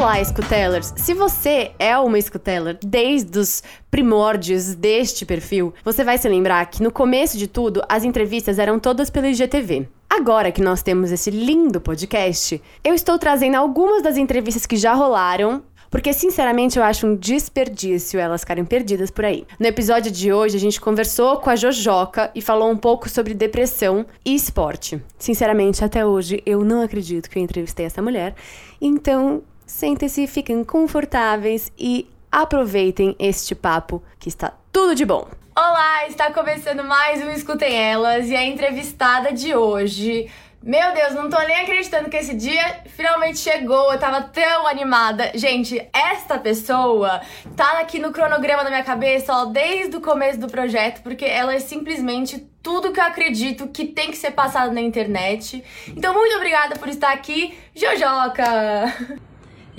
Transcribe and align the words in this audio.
Olá, 0.00 0.24
Scutellers! 0.24 0.94
Se 0.96 1.12
você 1.12 1.72
é 1.78 1.96
uma 1.98 2.18
Scuteller 2.18 2.78
desde 2.82 3.38
os 3.38 3.62
primórdios 3.90 4.74
deste 4.74 5.26
perfil, 5.26 5.74
você 5.84 6.02
vai 6.02 6.16
se 6.16 6.26
lembrar 6.26 6.64
que 6.70 6.82
no 6.82 6.90
começo 6.90 7.36
de 7.36 7.46
tudo 7.46 7.82
as 7.86 8.02
entrevistas 8.02 8.58
eram 8.58 8.78
todas 8.78 9.10
pelo 9.10 9.26
IGTV. 9.26 9.86
Agora 10.08 10.50
que 10.50 10.62
nós 10.62 10.82
temos 10.82 11.12
esse 11.12 11.30
lindo 11.30 11.82
podcast, 11.82 12.62
eu 12.82 12.94
estou 12.94 13.18
trazendo 13.18 13.56
algumas 13.56 14.02
das 14.02 14.16
entrevistas 14.16 14.64
que 14.64 14.78
já 14.78 14.94
rolaram 14.94 15.62
porque 15.90 16.14
sinceramente 16.14 16.78
eu 16.78 16.82
acho 16.82 17.06
um 17.06 17.14
desperdício 17.14 18.18
elas 18.18 18.40
ficarem 18.40 18.64
perdidas 18.64 19.10
por 19.10 19.26
aí. 19.26 19.44
No 19.58 19.66
episódio 19.66 20.10
de 20.10 20.32
hoje 20.32 20.56
a 20.56 20.60
gente 20.60 20.80
conversou 20.80 21.36
com 21.36 21.50
a 21.50 21.56
Jojoca 21.56 22.30
e 22.34 22.40
falou 22.40 22.70
um 22.70 22.76
pouco 22.76 23.06
sobre 23.06 23.34
depressão 23.34 24.06
e 24.24 24.34
esporte. 24.34 25.02
Sinceramente, 25.18 25.84
até 25.84 26.06
hoje 26.06 26.42
eu 26.46 26.64
não 26.64 26.80
acredito 26.80 27.28
que 27.28 27.38
eu 27.38 27.42
entrevistei 27.42 27.84
essa 27.84 28.00
mulher. 28.00 28.34
Então, 28.80 29.42
Sentem-se, 29.70 30.26
fiquem 30.26 30.64
confortáveis 30.64 31.70
e 31.78 32.10
aproveitem 32.30 33.14
este 33.20 33.54
papo 33.54 34.02
que 34.18 34.28
está 34.28 34.52
tudo 34.72 34.96
de 34.96 35.06
bom. 35.06 35.28
Olá, 35.56 36.08
está 36.08 36.32
começando 36.32 36.82
mais 36.82 37.22
um 37.22 37.30
Escutem 37.30 37.72
Elas 37.72 38.28
e 38.28 38.34
a 38.34 38.44
entrevistada 38.44 39.32
de 39.32 39.54
hoje. 39.54 40.28
Meu 40.60 40.92
Deus, 40.92 41.14
não 41.14 41.30
tô 41.30 41.38
nem 41.42 41.60
acreditando 41.60 42.10
que 42.10 42.16
esse 42.16 42.34
dia 42.34 42.82
finalmente 42.88 43.38
chegou. 43.38 43.92
Eu 43.92 43.98
tava 43.98 44.22
tão 44.22 44.66
animada. 44.66 45.30
Gente, 45.36 45.80
esta 45.92 46.36
pessoa 46.36 47.20
tá 47.56 47.78
aqui 47.78 48.00
no 48.00 48.12
cronograma 48.12 48.64
da 48.64 48.70
minha 48.70 48.84
cabeça, 48.84 49.32
ó, 49.32 49.44
desde 49.46 49.96
o 49.96 50.00
começo 50.00 50.40
do 50.40 50.48
projeto, 50.48 51.00
porque 51.00 51.24
ela 51.24 51.54
é 51.54 51.60
simplesmente 51.60 52.44
tudo 52.60 52.92
que 52.92 52.98
eu 52.98 53.04
acredito 53.04 53.68
que 53.68 53.86
tem 53.86 54.10
que 54.10 54.16
ser 54.16 54.32
passado 54.32 54.74
na 54.74 54.80
internet. 54.80 55.62
Então, 55.96 56.12
muito 56.12 56.34
obrigada 56.34 56.74
por 56.74 56.88
estar 56.88 57.12
aqui, 57.12 57.56
Jojoca! 57.74 59.29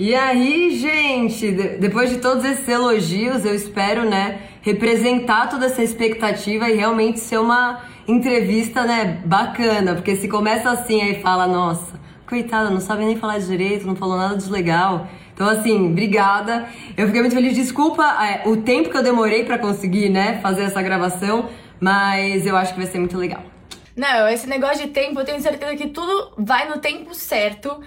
E 0.04 0.16
aí, 0.16 0.76
gente, 0.80 1.52
depois 1.78 2.10
de 2.10 2.16
todos 2.16 2.44
esses 2.44 2.66
elogios, 2.66 3.44
eu 3.44 3.54
espero, 3.54 4.04
né, 4.04 4.40
representar 4.60 5.48
toda 5.48 5.66
essa 5.66 5.80
expectativa 5.80 6.68
e 6.68 6.74
realmente 6.74 7.20
ser 7.20 7.38
uma 7.38 7.82
entrevista, 8.08 8.82
né, 8.82 9.22
bacana, 9.24 9.94
porque 9.94 10.16
se 10.16 10.26
começa 10.26 10.70
assim 10.70 11.00
aí 11.00 11.22
fala, 11.22 11.46
nossa, 11.46 12.00
coitada, 12.26 12.68
não 12.68 12.80
sabe 12.80 13.04
nem 13.04 13.16
falar 13.16 13.38
direito, 13.38 13.86
não 13.86 13.94
falou 13.94 14.16
nada 14.16 14.36
de 14.36 14.50
legal. 14.50 15.06
Então, 15.32 15.48
assim, 15.48 15.92
obrigada. 15.92 16.66
Eu 16.96 17.06
fiquei 17.06 17.20
muito 17.20 17.36
feliz. 17.36 17.54
Desculpa 17.54 18.02
é, 18.24 18.42
o 18.48 18.56
tempo 18.56 18.90
que 18.90 18.96
eu 18.96 19.04
demorei 19.04 19.44
para 19.44 19.56
conseguir, 19.56 20.08
né, 20.08 20.40
fazer 20.42 20.62
essa 20.62 20.82
gravação, 20.82 21.48
mas 21.78 22.44
eu 22.44 22.56
acho 22.56 22.74
que 22.74 22.80
vai 22.80 22.90
ser 22.90 22.98
muito 22.98 23.16
legal. 23.16 23.44
Não, 23.94 24.26
esse 24.28 24.48
negócio 24.48 24.86
de 24.86 24.90
tempo, 24.90 25.20
eu 25.20 25.24
tenho 25.24 25.40
certeza 25.40 25.76
que 25.76 25.86
tudo 25.88 26.32
vai 26.38 26.68
no 26.68 26.78
tempo 26.78 27.14
certo. 27.14 27.80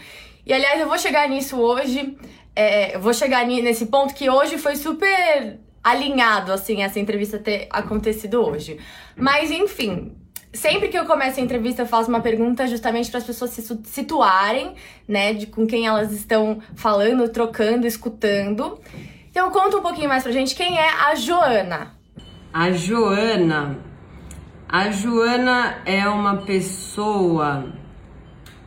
E 0.45 0.53
aliás, 0.53 0.79
eu 0.79 0.87
vou 0.87 0.97
chegar 0.97 1.27
nisso 1.27 1.59
hoje. 1.59 2.17
É, 2.55 2.95
eu 2.95 2.99
vou 3.01 3.13
chegar 3.13 3.45
nesse 3.45 3.87
ponto 3.87 4.13
que 4.13 4.29
hoje 4.29 4.57
foi 4.57 4.75
super 4.75 5.59
alinhado, 5.83 6.51
assim, 6.51 6.81
essa 6.81 6.99
entrevista 6.99 7.37
ter 7.37 7.67
acontecido 7.69 8.41
hoje. 8.41 8.77
Mas, 9.15 9.51
enfim, 9.51 10.15
sempre 10.53 10.87
que 10.87 10.97
eu 10.97 11.05
começo 11.05 11.39
a 11.39 11.43
entrevista, 11.43 11.83
eu 11.83 11.85
faço 11.85 12.09
uma 12.09 12.21
pergunta 12.21 12.65
justamente 12.67 13.09
para 13.09 13.19
as 13.19 13.23
pessoas 13.23 13.51
se 13.51 13.61
situarem, 13.83 14.73
né, 15.07 15.33
de 15.33 15.47
com 15.47 15.67
quem 15.67 15.85
elas 15.85 16.11
estão 16.11 16.59
falando, 16.75 17.29
trocando, 17.29 17.85
escutando. 17.85 18.79
Então, 19.29 19.51
conta 19.51 19.77
um 19.77 19.81
pouquinho 19.81 20.09
mais 20.09 20.23
pra 20.23 20.31
gente 20.31 20.55
quem 20.55 20.77
é 20.77 20.89
a 20.89 21.13
Joana. 21.15 21.93
A 22.53 22.71
Joana. 22.71 23.77
A 24.67 24.89
Joana 24.89 25.81
é 25.85 26.07
uma 26.07 26.37
pessoa 26.37 27.71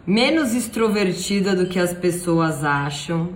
menos 0.09 0.55
extrovertida 0.55 1.55
do 1.55 1.67
que 1.67 1.79
as 1.79 1.93
pessoas 1.93 2.65
acham, 2.65 3.29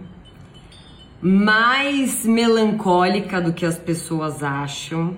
mais 1.20 2.24
melancólica 2.24 3.42
do 3.42 3.52
que 3.52 3.66
as 3.66 3.76
pessoas 3.76 4.42
acham, 4.42 5.14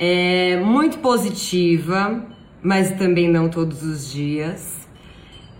é 0.00 0.56
muito 0.56 0.98
positiva, 0.98 2.26
mas 2.60 2.90
também 2.98 3.28
não 3.28 3.48
todos 3.48 3.84
os 3.84 4.12
dias. 4.12 4.88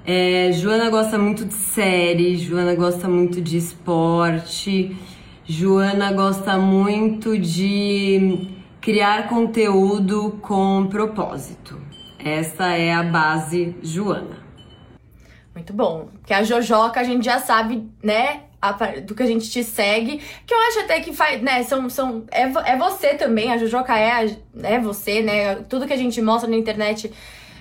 É, 0.05 0.51
Joana 0.51 0.91
gosta 0.91 1.17
muito 1.17 1.45
de 1.45 1.55
série, 1.55 2.37
Joana 2.37 2.75
gosta 2.75 3.09
muito 3.09 3.41
de 3.41 3.57
esporte, 3.57 4.97
Joana 5.45 6.13
gosta 6.13 6.59
muito 6.59 7.39
de 7.39 8.49
criar 8.81 9.29
conteúdo 9.29 10.39
com 10.43 10.89
propósito. 10.91 11.79
Essa 12.19 12.73
é 12.77 12.93
a 12.93 13.05
base 13.05 13.77
Joana. 13.81 14.43
Muito 15.55 15.73
bom. 15.73 16.09
Porque 16.21 16.35
a 16.35 16.43
Jojoca 16.43 17.01
a 17.01 17.05
gente 17.05 17.25
já 17.25 17.39
sabe, 17.39 17.89
né? 18.03 18.45
do 19.05 19.15
que 19.15 19.23
a 19.25 19.27
gente 19.27 19.51
te 19.51 19.65
segue, 19.65 20.21
que 20.47 20.55
eu 20.55 20.59
acho 20.69 20.81
até 20.81 21.01
que 21.01 21.13
faz, 21.13 21.43
né, 21.43 21.65
são, 21.65 21.91
são, 21.91 22.25
é, 22.31 22.43
é 22.43 22.77
você 22.77 23.15
também, 23.15 23.51
a 23.51 23.59
Jojoca 23.59 23.99
é, 23.99 24.37
é 24.63 24.79
você, 24.79 25.21
né, 25.21 25.57
tudo 25.69 25.85
que 25.85 25.93
a 25.93 25.97
gente 25.97 26.23
mostra 26.23 26.49
na 26.49 26.57
internet, 26.57 27.13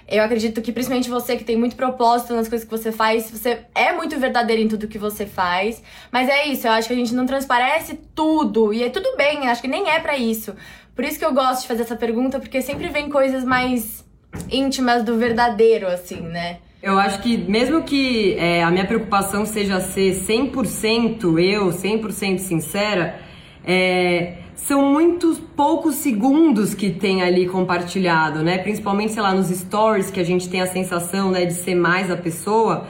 eu 0.07 0.23
acredito 0.23 0.61
que 0.61 0.71
principalmente 0.71 1.09
você 1.09 1.37
que 1.37 1.43
tem 1.43 1.57
muito 1.57 1.75
propósito 1.75 2.35
nas 2.35 2.47
coisas 2.47 2.67
que 2.67 2.71
você 2.71 2.91
faz, 2.91 3.31
você 3.31 3.65
é 3.73 3.91
muito 3.93 4.19
verdadeiro 4.19 4.61
em 4.61 4.67
tudo 4.67 4.87
que 4.87 4.99
você 4.99 5.25
faz, 5.25 5.81
mas 6.11 6.29
é 6.29 6.45
isso, 6.45 6.67
eu 6.67 6.71
acho 6.71 6.87
que 6.87 6.93
a 6.93 6.97
gente 6.97 7.15
não 7.15 7.25
transparece 7.25 7.99
tudo, 8.13 8.71
e 8.71 8.83
é 8.83 8.89
tudo 8.89 9.17
bem, 9.17 9.47
acho 9.47 9.61
que 9.61 9.67
nem 9.67 9.89
é 9.89 9.99
para 9.99 10.15
isso, 10.15 10.55
por 10.95 11.03
isso 11.03 11.17
que 11.17 11.25
eu 11.25 11.33
gosto 11.33 11.63
de 11.63 11.67
fazer 11.67 11.81
essa 11.81 11.95
pergunta, 11.95 12.39
porque 12.39 12.61
sempre 12.61 12.89
vem 12.89 13.09
coisas 13.09 13.43
mais 13.43 14.05
íntimas 14.51 15.03
do 15.03 15.17
verdadeiro, 15.17 15.87
assim, 15.87 16.21
né, 16.21 16.59
eu 16.81 16.97
acho 16.97 17.21
que 17.21 17.37
mesmo 17.37 17.83
que 17.83 18.33
é, 18.35 18.63
a 18.63 18.71
minha 18.71 18.85
preocupação 18.85 19.45
seja 19.45 19.79
ser 19.79 20.15
100% 20.15 21.39
eu, 21.39 21.67
100% 21.67 22.39
sincera, 22.39 23.19
é, 23.63 24.37
são 24.55 24.91
muitos 24.91 25.39
poucos 25.39 25.95
segundos 25.95 26.73
que 26.73 26.89
tem 26.89 27.21
ali 27.21 27.47
compartilhado, 27.47 28.43
né? 28.43 28.57
Principalmente, 28.57 29.11
sei 29.11 29.21
lá, 29.21 29.33
nos 29.33 29.47
stories 29.47 30.09
que 30.09 30.19
a 30.19 30.23
gente 30.23 30.49
tem 30.49 30.61
a 30.61 30.67
sensação 30.67 31.31
né, 31.31 31.45
de 31.45 31.53
ser 31.53 31.75
mais 31.75 32.09
a 32.09 32.17
pessoa. 32.17 32.87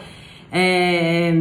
É, 0.51 1.33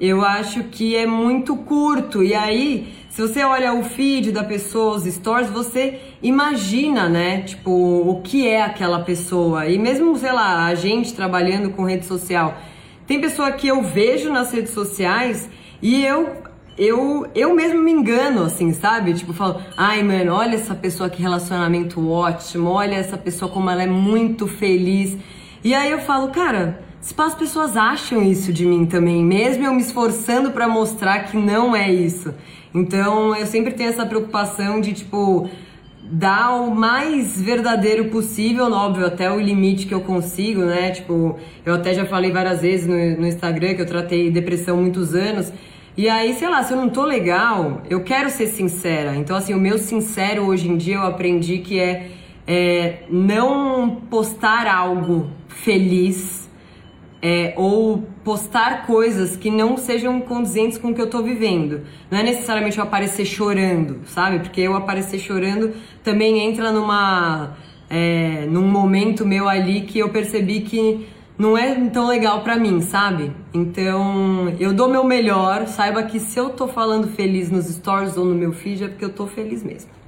eu 0.00 0.24
acho 0.24 0.64
que 0.64 0.96
é 0.96 1.06
muito 1.06 1.56
curto. 1.56 2.22
E 2.22 2.34
aí, 2.34 2.92
se 3.12 3.20
você 3.20 3.44
olha 3.44 3.74
o 3.74 3.84
feed 3.84 4.32
da 4.32 4.42
pessoa, 4.42 4.96
os 4.96 5.04
stories, 5.04 5.50
você 5.50 6.00
imagina, 6.22 7.10
né? 7.10 7.42
Tipo, 7.42 7.70
o 7.70 8.22
que 8.22 8.48
é 8.48 8.62
aquela 8.62 9.00
pessoa. 9.00 9.66
E 9.66 9.78
mesmo, 9.78 10.16
sei 10.16 10.32
lá, 10.32 10.64
a 10.64 10.74
gente 10.74 11.12
trabalhando 11.12 11.68
com 11.68 11.84
rede 11.84 12.06
social, 12.06 12.56
tem 13.06 13.20
pessoa 13.20 13.52
que 13.52 13.68
eu 13.68 13.82
vejo 13.82 14.32
nas 14.32 14.50
redes 14.50 14.72
sociais 14.72 15.46
e 15.82 16.02
eu 16.02 16.42
eu, 16.78 17.26
eu 17.34 17.54
mesmo 17.54 17.82
me 17.82 17.90
engano, 17.90 18.44
assim, 18.44 18.72
sabe? 18.72 19.12
Tipo, 19.12 19.34
falo, 19.34 19.60
ai, 19.76 20.02
mano, 20.02 20.32
olha 20.32 20.54
essa 20.54 20.74
pessoa 20.74 21.10
que 21.10 21.20
relacionamento 21.20 22.08
ótimo, 22.08 22.70
olha 22.70 22.94
essa 22.94 23.18
pessoa 23.18 23.50
como 23.50 23.68
ela 23.68 23.82
é 23.82 23.86
muito 23.86 24.46
feliz. 24.46 25.18
E 25.62 25.74
aí 25.74 25.90
eu 25.90 25.98
falo, 25.98 26.28
cara, 26.28 26.82
se 26.98 27.12
as 27.18 27.34
pessoas 27.34 27.76
acham 27.76 28.22
isso 28.22 28.54
de 28.54 28.64
mim 28.64 28.86
também, 28.86 29.22
mesmo 29.22 29.66
eu 29.66 29.74
me 29.74 29.82
esforçando 29.82 30.50
para 30.50 30.66
mostrar 30.66 31.24
que 31.24 31.36
não 31.36 31.76
é 31.76 31.92
isso. 31.92 32.32
Então 32.74 33.36
eu 33.36 33.46
sempre 33.46 33.72
tenho 33.72 33.90
essa 33.90 34.06
preocupação 34.06 34.80
de, 34.80 34.92
tipo, 34.92 35.48
dar 36.02 36.54
o 36.54 36.74
mais 36.74 37.40
verdadeiro 37.40 38.06
possível, 38.06 38.70
óbvio, 38.72 39.06
até 39.06 39.30
o 39.30 39.40
limite 39.40 39.86
que 39.86 39.94
eu 39.94 40.00
consigo, 40.00 40.62
né? 40.62 40.90
Tipo, 40.90 41.38
eu 41.64 41.74
até 41.74 41.94
já 41.94 42.04
falei 42.04 42.30
várias 42.30 42.60
vezes 42.60 42.86
no, 42.86 43.20
no 43.20 43.26
Instagram 43.26 43.74
que 43.74 43.82
eu 43.82 43.86
tratei 43.86 44.30
depressão 44.30 44.76
muitos 44.76 45.14
anos. 45.14 45.52
E 45.96 46.08
aí, 46.08 46.34
sei 46.34 46.48
lá, 46.48 46.62
se 46.62 46.72
eu 46.72 46.76
não 46.76 46.88
tô 46.88 47.04
legal, 47.04 47.82
eu 47.88 48.02
quero 48.02 48.30
ser 48.30 48.46
sincera. 48.46 49.14
Então, 49.14 49.36
assim, 49.36 49.52
o 49.52 49.58
meu 49.58 49.78
sincero 49.78 50.46
hoje 50.46 50.68
em 50.68 50.76
dia 50.76 50.96
eu 50.96 51.02
aprendi 51.02 51.58
que 51.58 51.78
é, 51.78 52.08
é 52.46 53.02
não 53.10 53.96
postar 54.10 54.66
algo 54.66 55.28
feliz 55.48 56.41
é, 57.22 57.54
ou 57.56 58.02
postar 58.24 58.84
coisas 58.84 59.36
que 59.36 59.48
não 59.48 59.76
sejam 59.76 60.20
condizentes 60.20 60.76
com 60.76 60.88
o 60.88 60.94
que 60.94 61.00
eu 61.00 61.08
tô 61.08 61.22
vivendo. 61.22 61.82
Não 62.10 62.18
é 62.18 62.22
necessariamente 62.24 62.76
eu 62.78 62.84
aparecer 62.84 63.24
chorando, 63.24 64.00
sabe? 64.06 64.40
Porque 64.40 64.60
eu 64.60 64.74
aparecer 64.74 65.20
chorando 65.20 65.72
também 66.02 66.40
entra 66.40 66.72
numa 66.72 67.56
é, 67.88 68.46
num 68.50 68.66
momento 68.66 69.24
meu 69.24 69.48
ali 69.48 69.82
que 69.82 70.00
eu 70.00 70.08
percebi 70.08 70.62
que 70.62 71.06
não 71.38 71.56
é 71.56 71.74
tão 71.90 72.08
legal 72.08 72.42
para 72.42 72.56
mim, 72.56 72.80
sabe? 72.80 73.32
Então, 73.54 74.54
eu 74.58 74.72
dou 74.72 74.88
meu 74.88 75.04
melhor, 75.04 75.66
saiba 75.66 76.02
que 76.02 76.18
se 76.18 76.38
eu 76.38 76.50
tô 76.50 76.68
falando 76.68 77.08
feliz 77.08 77.50
nos 77.50 77.66
stories 77.66 78.16
ou 78.16 78.24
no 78.24 78.34
meu 78.34 78.52
feed 78.52 78.84
é 78.84 78.88
porque 78.88 79.04
eu 79.04 79.12
tô 79.12 79.26
feliz 79.26 79.62
mesmo. 79.62 80.01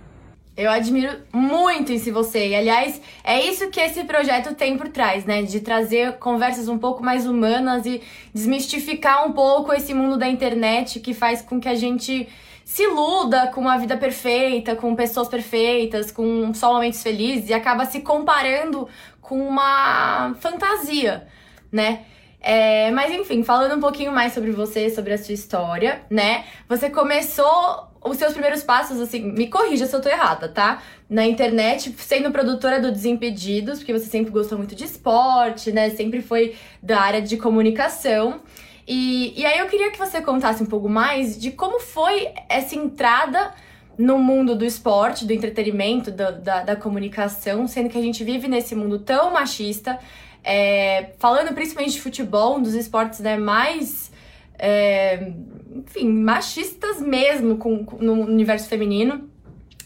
Eu 0.56 0.70
admiro 0.70 1.18
muito 1.32 1.92
isso 1.92 2.08
em 2.08 2.12
você. 2.12 2.48
E, 2.48 2.54
aliás, 2.54 3.00
é 3.24 3.40
isso 3.40 3.68
que 3.70 3.80
esse 3.80 4.04
projeto 4.04 4.54
tem 4.54 4.76
por 4.76 4.88
trás, 4.88 5.24
né? 5.24 5.42
De 5.42 5.60
trazer 5.60 6.18
conversas 6.18 6.68
um 6.68 6.78
pouco 6.78 7.02
mais 7.02 7.26
humanas 7.26 7.84
e 7.86 8.00
desmistificar 8.32 9.26
um 9.26 9.32
pouco 9.32 9.72
esse 9.72 9.92
mundo 9.92 10.16
da 10.16 10.28
internet 10.28 11.00
que 11.00 11.12
faz 11.12 11.42
com 11.42 11.60
que 11.60 11.68
a 11.68 11.74
gente 11.74 12.28
se 12.64 12.84
iluda 12.84 13.48
com 13.48 13.60
uma 13.60 13.76
vida 13.76 13.96
perfeita, 13.96 14.76
com 14.76 14.94
pessoas 14.94 15.28
perfeitas, 15.28 16.12
com 16.12 16.54
só 16.54 16.72
momentos 16.72 17.02
felizes 17.02 17.50
e 17.50 17.54
acaba 17.54 17.84
se 17.84 18.00
comparando 18.00 18.88
com 19.20 19.46
uma 19.46 20.34
fantasia, 20.40 21.26
né? 21.70 22.04
É, 22.40 22.90
mas 22.90 23.12
enfim, 23.12 23.42
falando 23.42 23.76
um 23.76 23.80
pouquinho 23.80 24.12
mais 24.12 24.32
sobre 24.32 24.50
você, 24.52 24.88
sobre 24.90 25.14
a 25.14 25.18
sua 25.18 25.34
história, 25.34 26.02
né? 26.10 26.44
Você 26.68 26.90
começou 26.90 27.93
os 28.04 28.18
seus 28.18 28.32
primeiros 28.32 28.62
passos, 28.62 29.00
assim, 29.00 29.20
me 29.32 29.48
corrija 29.48 29.86
se 29.86 29.96
eu 29.96 30.00
tô 30.00 30.08
errada, 30.08 30.48
tá? 30.48 30.82
Na 31.08 31.26
internet, 31.26 31.94
sendo 31.98 32.30
produtora 32.30 32.78
do 32.78 32.92
Desimpedidos, 32.92 33.78
porque 33.78 33.92
você 33.92 34.06
sempre 34.06 34.30
gostou 34.30 34.58
muito 34.58 34.74
de 34.74 34.84
esporte, 34.84 35.72
né? 35.72 35.90
Sempre 35.90 36.20
foi 36.20 36.54
da 36.82 37.00
área 37.00 37.22
de 37.22 37.36
comunicação. 37.38 38.42
E, 38.86 39.32
e 39.40 39.46
aí 39.46 39.58
eu 39.58 39.66
queria 39.66 39.90
que 39.90 39.98
você 39.98 40.20
contasse 40.20 40.62
um 40.62 40.66
pouco 40.66 40.88
mais 40.88 41.40
de 41.40 41.50
como 41.50 41.80
foi 41.80 42.28
essa 42.48 42.76
entrada 42.76 43.54
no 43.96 44.18
mundo 44.18 44.54
do 44.54 44.64
esporte, 44.64 45.24
do 45.24 45.32
entretenimento, 45.32 46.10
do, 46.10 46.32
da, 46.32 46.62
da 46.62 46.76
comunicação, 46.76 47.66
sendo 47.66 47.88
que 47.88 47.96
a 47.96 48.02
gente 48.02 48.22
vive 48.22 48.48
nesse 48.48 48.74
mundo 48.74 48.98
tão 48.98 49.32
machista, 49.32 49.98
é, 50.42 51.12
falando 51.18 51.54
principalmente 51.54 51.92
de 51.92 52.02
futebol, 52.02 52.58
um 52.58 52.62
dos 52.62 52.74
esportes 52.74 53.20
né, 53.20 53.38
mais, 53.38 54.10
é, 54.58 55.32
enfim, 55.74 56.08
machistas 56.08 57.00
mesmo 57.00 57.56
com, 57.56 57.84
com, 57.84 57.96
no 57.96 58.12
universo 58.12 58.68
feminino. 58.68 59.28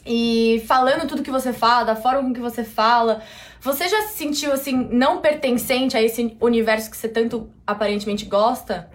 E 0.06 0.62
falando 0.66 1.06
tudo 1.06 1.22
que 1.22 1.30
você 1.30 1.52
fala, 1.52 1.84
da 1.84 1.96
forma 1.96 2.22
com 2.22 2.32
que 2.32 2.40
você 2.40 2.64
fala, 2.64 3.22
você 3.60 3.88
já 3.88 4.02
se 4.02 4.16
sentiu 4.16 4.52
assim, 4.52 4.88
não 4.90 5.20
pertencente 5.20 5.96
a 5.96 6.02
esse 6.02 6.36
universo 6.40 6.90
que 6.90 6.96
você 6.96 7.08
tanto 7.08 7.50
aparentemente 7.66 8.24
gosta? 8.24 8.90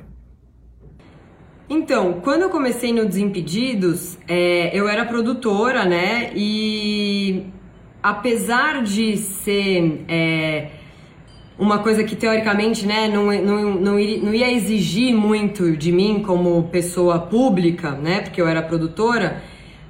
Então, 1.70 2.19
quando 2.22 2.44
eu 2.44 2.50
comecei 2.50 2.92
no 2.92 3.06
Desimpedidos, 3.06 4.18
é, 4.28 4.69
eu 4.78 4.88
era 4.88 5.06
produtora, 5.06 5.86
né? 5.86 6.31
E 6.36 7.46
apesar 8.02 8.84
de 8.84 9.18
ser 9.18 10.04
é, 10.08 10.69
uma 11.58 11.80
coisa 11.80 12.04
que 12.04 12.16
teoricamente 12.16 12.86
né, 12.86 13.08
não, 13.08 13.26
não, 13.26 13.76
não, 13.76 13.94
não 13.94 14.34
ia 14.34 14.52
exigir 14.52 15.14
muito 15.14 15.76
de 15.78 15.92
mim 15.92 16.24
como 16.26 16.64
pessoa 16.72 17.20
pública, 17.20 17.92
né? 17.92 18.22
Porque 18.22 18.42
eu 18.42 18.48
era 18.48 18.62
produtora. 18.62 19.44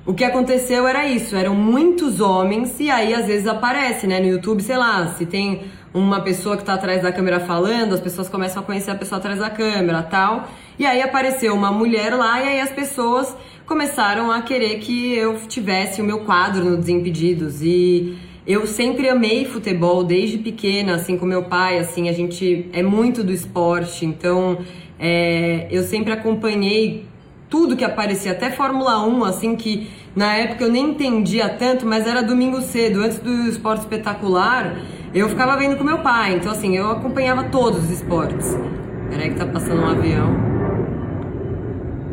O 0.05 0.13
que 0.13 0.25
aconteceu 0.25 0.85
era 0.85 1.07
isso, 1.07 1.33
eram 1.35 1.55
muitos 1.55 2.19
homens 2.19 2.77
e 2.79 2.89
aí 2.89 3.13
às 3.13 3.25
vezes 3.25 3.47
aparece, 3.47 4.05
né, 4.05 4.19
no 4.19 4.27
YouTube, 4.27 4.61
sei 4.61 4.75
lá, 4.75 5.07
se 5.07 5.25
tem 5.25 5.61
uma 5.93 6.19
pessoa 6.19 6.57
que 6.57 6.63
tá 6.65 6.73
atrás 6.73 7.01
da 7.01 7.11
câmera 7.11 7.39
falando, 7.39 7.93
as 7.93 8.01
pessoas 8.01 8.27
começam 8.27 8.61
a 8.61 8.65
conhecer 8.65 8.91
a 8.91 8.95
pessoa 8.95 9.19
atrás 9.19 9.39
da 9.39 9.49
câmera, 9.49 10.03
tal. 10.03 10.49
E 10.77 10.85
aí 10.85 11.01
apareceu 11.01 11.53
uma 11.53 11.71
mulher 11.71 12.13
lá 12.15 12.41
e 12.43 12.49
aí 12.49 12.59
as 12.59 12.71
pessoas 12.71 13.33
começaram 13.65 14.29
a 14.29 14.41
querer 14.41 14.79
que 14.79 15.13
eu 15.13 15.37
tivesse 15.47 16.01
o 16.01 16.03
meu 16.03 16.19
quadro 16.21 16.65
no 16.65 16.75
Desimpedidos. 16.75 17.61
E 17.61 18.17
eu 18.45 18.67
sempre 18.67 19.07
amei 19.09 19.45
futebol 19.45 20.03
desde 20.03 20.37
pequena, 20.37 20.95
assim 20.95 21.17
com 21.17 21.25
meu 21.25 21.43
pai, 21.43 21.79
assim, 21.79 22.09
a 22.09 22.13
gente 22.13 22.69
é 22.73 22.83
muito 22.83 23.23
do 23.23 23.31
esporte, 23.31 24.05
então 24.05 24.57
é, 24.99 25.67
eu 25.71 25.83
sempre 25.83 26.11
acompanhei 26.11 27.05
tudo 27.49 27.75
que 27.75 27.83
aparecia, 27.83 28.31
até 28.31 28.49
Fórmula 28.49 29.05
1, 29.05 29.23
assim, 29.23 29.55
que 29.55 29.87
na 30.15 30.35
época 30.35 30.65
eu 30.65 30.71
nem 30.71 30.89
entendia 30.89 31.47
tanto, 31.49 31.85
mas 31.85 32.05
era 32.05 32.21
domingo 32.21 32.59
cedo, 32.61 33.01
antes 33.01 33.19
do 33.19 33.31
esporte 33.47 33.81
espetacular, 33.81 34.77
eu 35.13 35.29
ficava 35.29 35.55
vendo 35.55 35.77
com 35.77 35.83
meu 35.83 35.99
pai, 35.99 36.35
então 36.35 36.51
assim, 36.51 36.75
eu 36.75 36.89
acompanhava 36.91 37.45
todos 37.45 37.83
os 37.83 37.91
esportes. 37.91 38.57
Peraí 39.09 39.29
que 39.29 39.35
tá 39.35 39.45
passando 39.45 39.83
um 39.83 39.85
avião. 39.85 40.52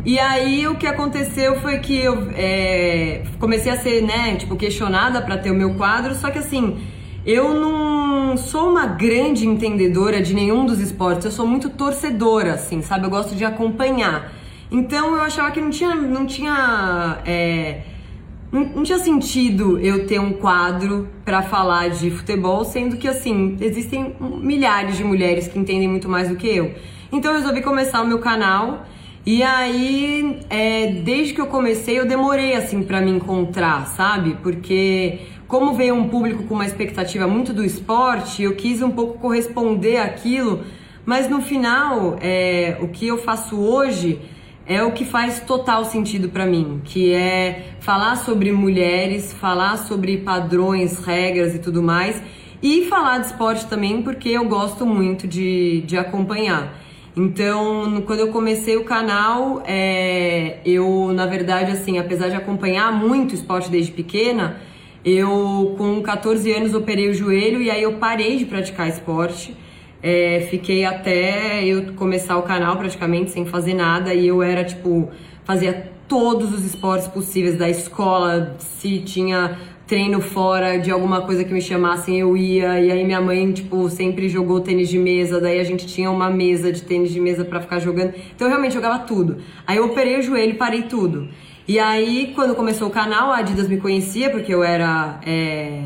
E 0.05 0.19
aí 0.19 0.67
o 0.67 0.77
que 0.77 0.87
aconteceu 0.87 1.61
foi 1.61 1.79
que 1.79 1.99
eu 1.99 2.29
é, 2.35 3.23
comecei 3.39 3.71
a 3.71 3.77
ser, 3.77 4.03
né, 4.03 4.37
tipo, 4.37 4.57
questionada 4.57 5.21
para 5.21 5.37
ter 5.37 5.51
o 5.51 5.55
meu 5.55 5.75
quadro, 5.75 6.15
só 6.15 6.31
que 6.31 6.39
assim, 6.39 6.79
eu 7.27 7.53
não 7.55 8.37
sou 8.37 8.71
uma 8.71 8.87
grande 8.87 9.47
entendedora 9.47 10.23
de 10.23 10.33
nenhum 10.35 10.65
dos 10.65 10.81
esportes, 10.81 11.27
eu 11.27 11.31
sou 11.31 11.47
muito 11.47 11.69
torcedora, 11.69 12.55
assim, 12.55 12.81
sabe? 12.81 13.05
Eu 13.05 13.11
gosto 13.11 13.35
de 13.35 13.45
acompanhar. 13.45 14.33
Então 14.71 15.17
eu 15.17 15.23
achava 15.23 15.51
que 15.51 15.61
não 15.61 15.71
tinha, 15.71 15.95
não 15.95 16.25
tinha, 16.25 17.19
é, 17.27 17.83
não, 18.51 18.83
tinha 18.83 18.99
sentido 18.99 19.79
eu 19.81 20.07
ter 20.07 20.19
um 20.19 20.33
quadro 20.33 21.09
para 21.25 21.43
falar 21.43 21.91
de 21.91 22.11
futebol, 22.11 22.65
sendo 22.65 22.97
que 22.97 23.07
assim 23.09 23.59
existem 23.61 24.15
milhares 24.21 24.97
de 24.97 25.05
mulheres 25.05 25.47
que 25.47 25.59
entendem 25.59 25.89
muito 25.89 26.09
mais 26.09 26.29
do 26.29 26.37
que 26.37 26.49
eu. 26.49 26.75
Então 27.13 27.33
eu 27.33 27.39
resolvi 27.39 27.61
começar 27.61 28.01
o 28.01 28.07
meu 28.07 28.21
canal 28.21 28.87
e 29.25 29.43
aí, 29.43 30.41
é, 30.49 30.93
desde 31.05 31.35
que 31.35 31.41
eu 31.41 31.47
comecei, 31.47 31.99
eu 31.99 32.07
demorei 32.07 32.55
assim 32.55 32.83
para 32.83 33.01
me 33.01 33.11
encontrar, 33.11 33.87
sabe? 33.89 34.39
Porque 34.43 35.21
como 35.47 35.75
veio 35.75 35.95
um 35.95 36.09
público 36.09 36.45
com 36.45 36.55
uma 36.55 36.65
expectativa 36.65 37.27
muito 37.27 37.53
do 37.53 37.65
esporte, 37.65 38.43
eu 38.43 38.57
quis 38.57 38.81
um 38.81 38.91
pouco 38.91 39.19
corresponder 39.19 39.99
àquilo, 39.99 40.65
mas 41.05 41.29
no 41.29 41.43
final, 41.43 42.17
é, 42.21 42.79
o 42.81 42.89
que 42.89 43.07
eu 43.09 43.19
faço 43.19 43.59
hoje 43.59 44.21
é 44.65 44.83
o 44.83 44.93
que 44.93 45.05
faz 45.05 45.41
total 45.41 45.85
sentido 45.85 46.29
para 46.29 46.47
mim, 46.47 46.81
que 46.85 47.13
é 47.13 47.75
falar 47.81 48.17
sobre 48.17 48.53
mulheres, 48.53 49.33
falar 49.33 49.77
sobre 49.77 50.19
padrões, 50.19 51.05
regras 51.05 51.55
e 51.55 51.59
tudo 51.59 51.83
mais, 51.83 52.23
e 52.63 52.85
falar 52.85 53.19
de 53.19 53.27
esporte 53.27 53.67
também, 53.67 54.03
porque 54.03 54.29
eu 54.29 54.45
gosto 54.45 54.87
muito 54.87 55.27
de, 55.27 55.83
de 55.83 55.99
acompanhar. 55.99 56.73
Então, 57.17 58.03
quando 58.07 58.21
eu 58.21 58.29
comecei 58.29 58.77
o 58.77 58.85
canal, 58.85 59.63
é, 59.67 60.59
eu, 60.65 61.13
na 61.13 61.27
verdade, 61.27 61.73
assim, 61.73 61.99
apesar 61.99 62.29
de 62.29 62.37
acompanhar 62.37 62.93
muito 62.93 63.35
esporte 63.35 63.69
desde 63.69 63.91
pequena, 63.91 64.57
eu, 65.05 65.75
com 65.77 66.01
14 66.03 66.53
anos, 66.53 66.75
operei 66.75 67.09
o 67.09 67.15
joelho 67.15 67.61
e 67.61 67.71
aí 67.71 67.83
eu 67.83 67.95
parei 67.95 68.37
de 68.37 68.45
praticar 68.45 68.89
esporte. 68.89 69.57
É, 70.03 70.47
fiquei 70.51 70.85
até 70.85 71.65
eu 71.65 71.93
começar 71.95 72.37
o 72.39 72.43
canal 72.43 72.77
praticamente 72.77 73.31
sem 73.31 73.45
fazer 73.45 73.75
nada 73.75 74.15
e 74.15 74.27
eu 74.27 74.43
era 74.43 74.65
tipo, 74.65 75.11
fazia 75.45 75.91
todos 76.09 76.55
os 76.55 76.65
esportes 76.65 77.07
possíveis 77.07 77.57
da 77.57 77.69
escola, 77.69 78.57
se 78.59 78.99
tinha 79.01 79.59
treino 79.91 80.21
fora 80.21 80.79
de 80.79 80.89
alguma 80.89 81.23
coisa 81.23 81.43
que 81.43 81.53
me 81.53 81.61
chamassem, 81.61 82.21
eu 82.21 82.37
ia. 82.37 82.79
E 82.79 82.93
aí 82.93 83.03
minha 83.05 83.21
mãe, 83.21 83.51
tipo, 83.51 83.91
sempre 83.91 84.29
jogou 84.29 84.61
tênis 84.61 84.89
de 84.89 84.97
mesa, 84.97 85.41
daí 85.41 85.59
a 85.59 85.65
gente 85.65 85.85
tinha 85.85 86.09
uma 86.09 86.31
mesa 86.31 86.71
de 86.71 86.83
tênis 86.83 87.11
de 87.11 87.19
mesa 87.19 87.45
para 87.45 87.61
ficar 87.61 87.81
jogando. 87.81 88.15
Então 88.33 88.47
eu 88.47 88.51
realmente 88.51 88.73
jogava 88.73 89.01
tudo. 89.01 89.39
Aí 89.67 89.79
eu 89.79 89.87
operei 89.87 90.17
o 90.21 90.23
joelho 90.23 90.53
e 90.53 90.55
parei 90.55 90.83
tudo. 90.83 91.29
E 91.67 91.77
aí, 91.81 92.31
quando 92.37 92.55
começou 92.55 92.87
o 92.87 92.91
canal, 92.91 93.33
a 93.33 93.39
Adidas 93.39 93.67
me 93.67 93.79
conhecia, 93.79 94.31
porque 94.31 94.55
eu 94.55 94.63
era 94.63 95.19
é, 95.27 95.83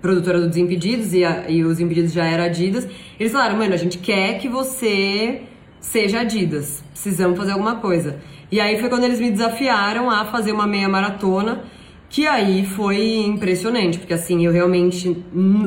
produtora 0.00 0.40
do 0.40 0.48
Desimpedidos 0.48 1.12
e, 1.12 1.22
a, 1.22 1.44
e 1.46 1.62
os 1.62 1.78
Impedidos 1.78 2.14
já 2.14 2.24
era 2.24 2.44
Adidas. 2.44 2.88
Eles 3.20 3.32
falaram, 3.32 3.58
mano, 3.58 3.74
a 3.74 3.76
gente 3.76 3.98
quer 3.98 4.38
que 4.38 4.48
você 4.48 5.42
seja 5.78 6.20
Adidas. 6.20 6.82
Precisamos 6.90 7.36
fazer 7.36 7.52
alguma 7.52 7.76
coisa. 7.76 8.18
E 8.50 8.58
aí 8.60 8.80
foi 8.80 8.88
quando 8.88 9.04
eles 9.04 9.20
me 9.20 9.30
desafiaram 9.30 10.10
a 10.10 10.24
fazer 10.24 10.52
uma 10.52 10.66
meia 10.66 10.88
maratona 10.88 11.75
que 12.08 12.26
aí 12.26 12.64
foi 12.64 13.24
impressionante, 13.24 13.98
porque 13.98 14.14
assim, 14.14 14.44
eu 14.44 14.52
realmente 14.52 15.24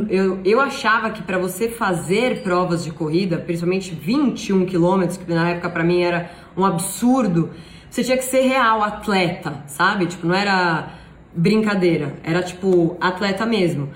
eu, 0.09 0.39
eu 0.43 0.61
achava 0.61 1.09
que 1.09 1.21
para 1.21 1.37
você 1.37 1.67
fazer 1.67 2.41
provas 2.41 2.83
de 2.83 2.91
corrida, 2.91 3.37
principalmente 3.37 3.93
21 3.93 4.65
quilômetros, 4.65 5.17
que 5.17 5.31
na 5.31 5.49
época 5.49 5.69
para 5.69 5.83
mim 5.83 6.01
era 6.01 6.31
um 6.55 6.65
absurdo, 6.65 7.49
você 7.89 8.03
tinha 8.03 8.17
que 8.17 8.23
ser 8.23 8.41
real 8.41 8.81
atleta, 8.81 9.63
sabe? 9.67 10.05
Tipo, 10.05 10.27
não 10.27 10.35
era 10.35 10.93
brincadeira, 11.35 12.15
era 12.23 12.41
tipo 12.41 12.97
atleta 13.01 13.45
mesmo. 13.45 13.89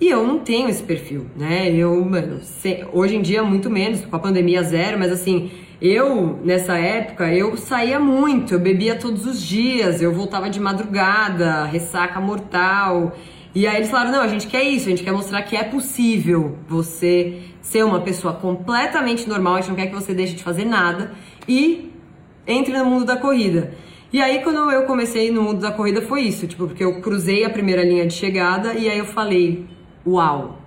E 0.00 0.08
eu 0.08 0.26
não 0.26 0.40
tenho 0.40 0.68
esse 0.68 0.82
perfil, 0.82 1.26
né? 1.36 1.70
Eu, 1.70 2.04
mano, 2.04 2.40
hoje 2.92 3.16
em 3.16 3.22
dia 3.22 3.42
muito 3.42 3.70
menos, 3.70 4.04
com 4.04 4.16
a 4.16 4.18
pandemia 4.18 4.62
zero, 4.62 4.98
mas 4.98 5.12
assim, 5.12 5.50
eu, 5.86 6.40
nessa 6.42 6.78
época, 6.78 7.30
eu 7.30 7.58
saía 7.58 8.00
muito, 8.00 8.54
eu 8.54 8.58
bebia 8.58 8.96
todos 8.96 9.26
os 9.26 9.42
dias, 9.42 10.00
eu 10.00 10.14
voltava 10.14 10.48
de 10.48 10.58
madrugada, 10.58 11.64
ressaca 11.66 12.18
mortal. 12.22 13.14
E 13.54 13.66
aí 13.66 13.76
eles 13.76 13.90
falaram: 13.90 14.12
não, 14.12 14.20
a 14.22 14.26
gente 14.28 14.46
quer 14.46 14.62
isso, 14.62 14.86
a 14.86 14.90
gente 14.90 15.04
quer 15.04 15.12
mostrar 15.12 15.42
que 15.42 15.54
é 15.54 15.62
possível 15.62 16.56
você 16.66 17.42
ser 17.60 17.84
uma 17.84 18.00
pessoa 18.00 18.32
completamente 18.32 19.28
normal, 19.28 19.56
a 19.56 19.60
gente 19.60 19.68
não 19.68 19.76
quer 19.76 19.88
que 19.88 19.94
você 19.94 20.14
deixe 20.14 20.32
de 20.32 20.42
fazer 20.42 20.64
nada 20.64 21.12
e 21.46 21.92
entre 22.46 22.78
no 22.78 22.86
mundo 22.86 23.04
da 23.04 23.18
corrida. 23.18 23.74
E 24.10 24.22
aí, 24.22 24.42
quando 24.42 24.70
eu 24.70 24.84
comecei 24.84 25.30
no 25.30 25.42
mundo 25.42 25.60
da 25.60 25.70
corrida, 25.70 26.00
foi 26.00 26.22
isso, 26.22 26.46
tipo, 26.46 26.66
porque 26.66 26.82
eu 26.82 27.02
cruzei 27.02 27.44
a 27.44 27.50
primeira 27.50 27.84
linha 27.84 28.06
de 28.06 28.14
chegada 28.14 28.72
e 28.72 28.88
aí 28.88 28.96
eu 28.96 29.04
falei: 29.04 29.66
uau, 30.06 30.62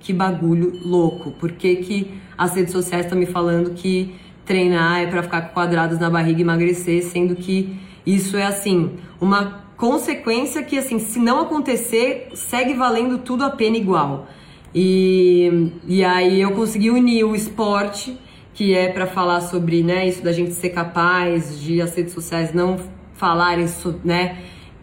que 0.00 0.10
bagulho 0.10 0.72
louco. 0.82 1.32
Por 1.32 1.52
que, 1.52 1.76
que 1.76 2.14
as 2.38 2.54
redes 2.54 2.72
sociais 2.72 3.04
estão 3.04 3.18
me 3.18 3.26
falando 3.26 3.74
que 3.74 4.24
treinar 4.44 5.02
é 5.02 5.06
para 5.06 5.22
ficar 5.22 5.42
com 5.42 5.54
quadrados 5.54 5.98
na 5.98 6.10
barriga 6.10 6.38
e 6.38 6.42
emagrecer, 6.42 7.02
sendo 7.04 7.34
que 7.34 7.76
isso 8.06 8.36
é 8.36 8.44
assim, 8.44 8.92
uma 9.20 9.64
consequência 9.76 10.62
que 10.62 10.78
assim, 10.78 10.98
se 10.98 11.18
não 11.18 11.40
acontecer, 11.40 12.28
segue 12.34 12.74
valendo 12.74 13.18
tudo 13.18 13.44
a 13.44 13.50
pena 13.50 13.76
igual. 13.76 14.28
E, 14.74 15.70
e 15.86 16.04
aí 16.04 16.40
eu 16.40 16.52
consegui 16.52 16.90
unir 16.90 17.24
o 17.24 17.34
esporte, 17.34 18.18
que 18.52 18.74
é 18.74 18.88
para 18.88 19.06
falar 19.06 19.40
sobre 19.40 19.82
né, 19.82 20.06
isso 20.06 20.22
da 20.22 20.32
gente 20.32 20.52
ser 20.52 20.70
capaz 20.70 21.60
de 21.60 21.80
as 21.80 21.94
redes 21.94 22.12
sociais 22.12 22.52
não 22.52 22.78
falarem 23.14 23.66
né, 24.04 24.38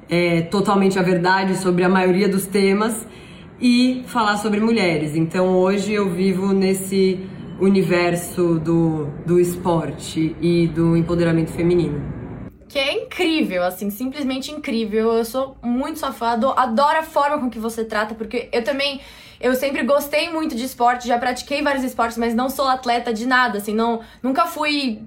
é, 0.09 0.41
totalmente 0.41 0.97
a 0.97 1.01
verdade 1.01 1.57
sobre 1.57 1.83
a 1.83 1.89
maioria 1.89 2.27
dos 2.27 2.45
temas 2.45 3.07
e 3.61 4.03
falar 4.07 4.37
sobre 4.37 4.59
mulheres. 4.59 5.15
Então 5.15 5.57
hoje 5.57 5.93
eu 5.93 6.09
vivo 6.09 6.51
nesse 6.53 7.19
universo 7.61 8.59
do, 8.59 9.05
do 9.25 9.39
esporte 9.39 10.35
e 10.41 10.67
do 10.67 10.97
empoderamento 10.97 11.51
feminino. 11.51 12.01
Que 12.67 12.79
é 12.79 13.03
incrível, 13.03 13.63
assim, 13.63 13.89
simplesmente 13.89 14.51
incrível. 14.51 15.11
Eu 15.13 15.25
sou 15.25 15.57
muito 15.61 15.99
sua 15.99 16.11
fã, 16.11 16.39
adoro 16.55 16.97
a 16.97 17.03
forma 17.03 17.39
com 17.39 17.49
que 17.49 17.59
você 17.59 17.85
trata, 17.85 18.15
porque 18.15 18.49
eu 18.51 18.63
também 18.63 18.99
eu 19.41 19.55
sempre 19.55 19.83
gostei 19.83 20.29
muito 20.29 20.55
de 20.55 20.63
esporte, 20.63 21.07
já 21.07 21.17
pratiquei 21.17 21.63
vários 21.63 21.83
esportes, 21.83 22.17
mas 22.17 22.35
não 22.35 22.49
sou 22.49 22.67
atleta 22.67 23.11
de 23.11 23.25
nada, 23.25 23.57
assim, 23.57 23.73
não, 23.73 24.01
nunca 24.21 24.45
fui. 24.45 25.01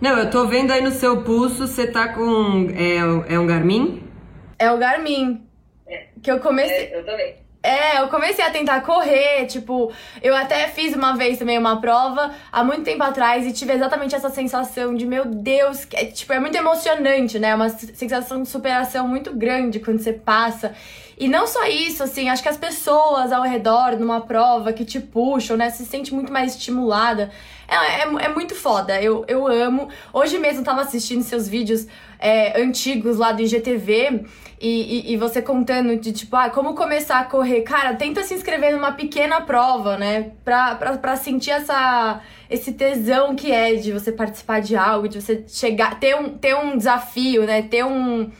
Não, 0.00 0.18
eu 0.18 0.30
tô 0.30 0.46
vendo 0.46 0.70
aí 0.70 0.82
no 0.82 0.90
seu 0.90 1.22
pulso, 1.22 1.66
você 1.66 1.86
tá 1.86 2.08
com. 2.08 2.68
É, 2.74 3.34
é 3.34 3.38
um 3.38 3.46
Garmin? 3.46 4.02
É 4.58 4.70
o 4.70 4.78
Garmin. 4.78 5.42
É. 5.86 6.08
Que 6.22 6.30
eu 6.30 6.40
comecei. 6.40 6.86
É, 6.86 6.98
eu 6.98 7.04
também. 7.04 7.34
É, 7.62 8.00
eu 8.00 8.08
comecei 8.08 8.42
a 8.42 8.50
tentar 8.50 8.80
correr, 8.80 9.44
tipo, 9.44 9.92
eu 10.22 10.34
até 10.34 10.66
fiz 10.68 10.94
uma 10.94 11.14
vez 11.14 11.38
também 11.38 11.58
uma 11.58 11.78
prova 11.78 12.30
há 12.50 12.64
muito 12.64 12.84
tempo 12.84 13.02
atrás 13.02 13.46
e 13.46 13.52
tive 13.52 13.74
exatamente 13.74 14.14
essa 14.14 14.30
sensação 14.30 14.94
de, 14.94 15.04
meu 15.04 15.26
Deus, 15.26 15.86
é, 15.92 16.06
tipo, 16.06 16.32
é 16.32 16.40
muito 16.40 16.56
emocionante, 16.56 17.38
né? 17.38 17.54
Uma 17.54 17.68
sensação 17.68 18.42
de 18.42 18.48
superação 18.48 19.06
muito 19.06 19.34
grande 19.34 19.78
quando 19.78 19.98
você 19.98 20.12
passa. 20.12 20.74
E 21.20 21.28
não 21.28 21.46
só 21.46 21.66
isso, 21.66 22.02
assim, 22.02 22.30
acho 22.30 22.42
que 22.42 22.48
as 22.48 22.56
pessoas 22.56 23.30
ao 23.30 23.42
redor 23.42 23.98
numa 23.98 24.22
prova 24.22 24.72
que 24.72 24.86
te 24.86 24.98
puxam, 24.98 25.54
né? 25.54 25.68
Se 25.68 25.84
sente 25.84 26.14
muito 26.14 26.32
mais 26.32 26.56
estimulada. 26.56 27.30
É, 27.68 27.74
é, 27.74 28.24
é 28.24 28.28
muito 28.30 28.54
foda, 28.54 29.00
eu, 29.02 29.22
eu 29.28 29.46
amo. 29.46 29.90
Hoje 30.14 30.38
mesmo 30.38 30.64
tava 30.64 30.80
assistindo 30.80 31.22
seus 31.22 31.46
vídeos 31.46 31.86
é, 32.18 32.58
antigos 32.58 33.18
lá 33.18 33.32
do 33.32 33.42
IGTV 33.42 34.24
e, 34.58 35.10
e, 35.10 35.12
e, 35.12 35.16
você 35.18 35.42
contando 35.42 35.94
de 35.96 36.10
tipo, 36.10 36.34
ah, 36.36 36.48
como 36.48 36.74
começar 36.74 37.20
a 37.20 37.24
correr. 37.24 37.62
Cara, 37.64 37.94
tenta 37.94 38.22
se 38.22 38.32
inscrever 38.32 38.72
numa 38.72 38.92
pequena 38.92 39.42
prova, 39.42 39.98
né? 39.98 40.32
Pra, 40.42 40.74
pra, 40.74 40.96
pra 40.96 41.16
sentir 41.16 41.50
essa, 41.50 42.22
esse 42.48 42.72
tesão 42.72 43.36
que 43.36 43.52
é 43.52 43.74
de 43.74 43.92
você 43.92 44.10
participar 44.10 44.60
de 44.60 44.74
algo, 44.74 45.06
de 45.06 45.20
você 45.20 45.44
chegar, 45.46 46.00
ter 46.00 46.16
um, 46.16 46.30
ter 46.30 46.56
um 46.56 46.78
desafio, 46.78 47.44
né? 47.44 47.60
Ter 47.60 47.84
um, 47.84 48.30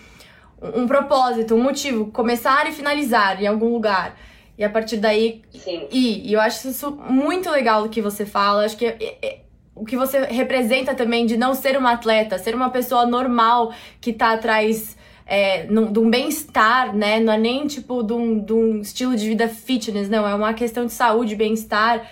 um 0.63 0.87
propósito, 0.87 1.55
um 1.55 1.63
motivo, 1.63 2.07
começar 2.07 2.69
e 2.69 2.73
finalizar 2.73 3.43
em 3.43 3.47
algum 3.47 3.73
lugar. 3.73 4.17
E 4.59 4.65
a 4.65 4.69
partir 4.69 4.99
daí 4.99 5.43
Sim. 5.53 5.87
ir. 5.91 6.23
E 6.27 6.33
eu 6.33 6.41
acho 6.41 6.69
isso 6.69 6.91
muito 7.09 7.51
legal 7.51 7.83
do 7.83 7.89
que 7.89 8.03
você 8.03 8.27
fala. 8.27 8.65
Acho 8.65 8.77
que 8.77 8.85
é, 8.85 9.17
é, 9.23 9.39
o 9.75 9.85
que 9.87 9.97
você 9.97 10.21
representa 10.25 10.95
também 10.95 11.25
de 11.25 11.37
não 11.37 11.55
ser 11.55 11.79
uma 11.79 11.93
atleta, 11.93 12.37
ser 12.39 12.55
uma 12.55 12.69
pessoa 12.69 13.07
normal 13.07 13.73
que 14.01 14.13
tá 14.13 14.33
atrás 14.33 14.97
é, 15.27 15.65
num, 15.65 15.91
de 15.91 15.99
um 15.99 16.11
bem-estar, 16.11 16.95
né? 16.95 17.21
Não 17.21 17.33
é 17.33 17.39
nem 17.39 17.67
tipo 17.67 18.03
de 18.03 18.13
um, 18.13 18.39
de 18.39 18.53
um 18.53 18.81
estilo 18.81 19.17
de 19.17 19.27
vida 19.27 19.49
fitness, 19.49 20.11
não. 20.11 20.29
É 20.29 20.35
uma 20.35 20.53
questão 20.53 20.85
de 20.85 20.93
saúde, 20.93 21.35
bem-estar. 21.35 22.07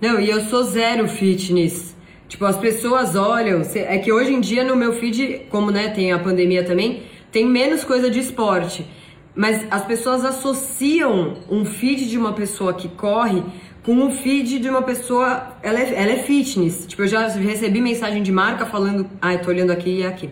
Não, 0.00 0.18
e 0.18 0.30
eu 0.30 0.40
sou 0.44 0.62
zero 0.62 1.06
fitness. 1.06 1.94
Tipo, 2.28 2.46
as 2.46 2.56
pessoas 2.56 3.16
olham. 3.16 3.60
É 3.74 3.98
que 3.98 4.10
hoje 4.10 4.32
em 4.32 4.40
dia 4.40 4.64
no 4.64 4.76
meu 4.76 4.94
feed, 4.94 5.48
como 5.50 5.70
né, 5.70 5.88
tem 5.88 6.12
a 6.12 6.18
pandemia 6.18 6.64
também, 6.64 7.02
tem 7.30 7.46
menos 7.46 7.84
coisa 7.84 8.10
de 8.10 8.18
esporte. 8.18 8.86
Mas 9.34 9.64
as 9.70 9.84
pessoas 9.84 10.24
associam 10.24 11.34
um 11.48 11.64
feed 11.64 12.08
de 12.08 12.18
uma 12.18 12.32
pessoa 12.32 12.74
que 12.74 12.88
corre 12.88 13.42
com 13.82 13.92
um 13.92 14.10
feed 14.10 14.58
de 14.58 14.68
uma 14.68 14.82
pessoa. 14.82 15.56
Ela 15.62 15.80
é, 15.80 15.94
ela 15.94 16.12
é 16.12 16.16
fitness. 16.18 16.86
Tipo, 16.86 17.02
eu 17.02 17.08
já 17.08 17.28
recebi 17.28 17.80
mensagem 17.80 18.22
de 18.22 18.32
marca 18.32 18.66
falando. 18.66 19.08
Ai, 19.20 19.40
tô 19.40 19.50
olhando 19.50 19.70
aqui 19.70 20.00
e 20.00 20.06
aqui. 20.06 20.30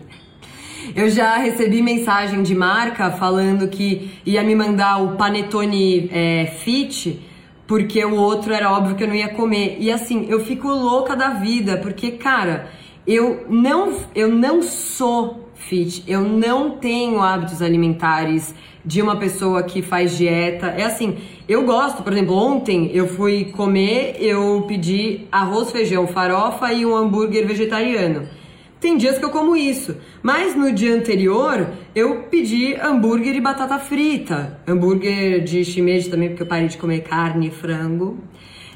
Eu 0.95 1.09
já 1.09 1.37
recebi 1.37 1.81
mensagem 1.81 2.41
de 2.41 2.55
marca 2.55 3.11
falando 3.11 3.67
que 3.67 4.11
ia 4.25 4.43
me 4.43 4.55
mandar 4.55 5.01
o 5.01 5.17
panetone 5.17 6.09
é, 6.11 6.45
fit, 6.63 7.21
porque 7.67 8.03
o 8.03 8.15
outro 8.15 8.53
era 8.53 8.71
óbvio 8.71 8.95
que 8.95 9.03
eu 9.03 9.07
não 9.07 9.15
ia 9.15 9.29
comer. 9.29 9.77
E 9.79 9.91
assim, 9.91 10.25
eu 10.29 10.43
fico 10.43 10.67
louca 10.67 11.15
da 11.15 11.29
vida, 11.31 11.77
porque, 11.77 12.11
cara, 12.11 12.69
eu 13.05 13.45
não, 13.49 13.99
eu 14.15 14.29
não 14.29 14.61
sou 14.61 15.48
fit, 15.59 16.03
eu 16.07 16.21
não 16.21 16.71
tenho 16.71 17.21
hábitos 17.21 17.61
alimentares 17.61 18.55
de 18.83 19.01
uma 19.01 19.17
pessoa 19.17 19.61
que 19.61 19.81
faz 19.81 20.17
dieta. 20.17 20.67
É 20.67 20.83
assim, 20.83 21.17
eu 21.47 21.63
gosto, 21.65 22.01
por 22.01 22.11
exemplo, 22.13 22.35
ontem 22.35 22.89
eu 22.93 23.07
fui 23.07 23.45
comer, 23.45 24.15
eu 24.19 24.65
pedi 24.67 25.27
arroz, 25.31 25.71
feijão, 25.71 26.07
farofa 26.07 26.73
e 26.73 26.85
um 26.85 26.95
hambúrguer 26.95 27.45
vegetariano. 27.45 28.27
Tem 28.79 28.95
dias 28.95 29.17
que 29.17 29.25
eu 29.25 29.29
como 29.29 29.57
isso, 29.57 29.97
mas 30.23 30.55
no 30.55 30.71
dia 30.71 30.95
anterior 30.95 31.67
eu 31.93 32.23
pedi 32.31 32.75
hambúrguer 32.75 33.35
e 33.35 33.41
batata 33.41 33.77
frita, 33.77 34.59
hambúrguer 34.65 35.43
de 35.43 35.65
shimeji 35.65 36.09
também, 36.09 36.29
porque 36.29 36.43
eu 36.43 36.47
parei 36.47 36.67
de 36.67 36.77
comer 36.77 37.01
carne 37.01 37.49
e 37.49 37.51
frango. 37.51 38.17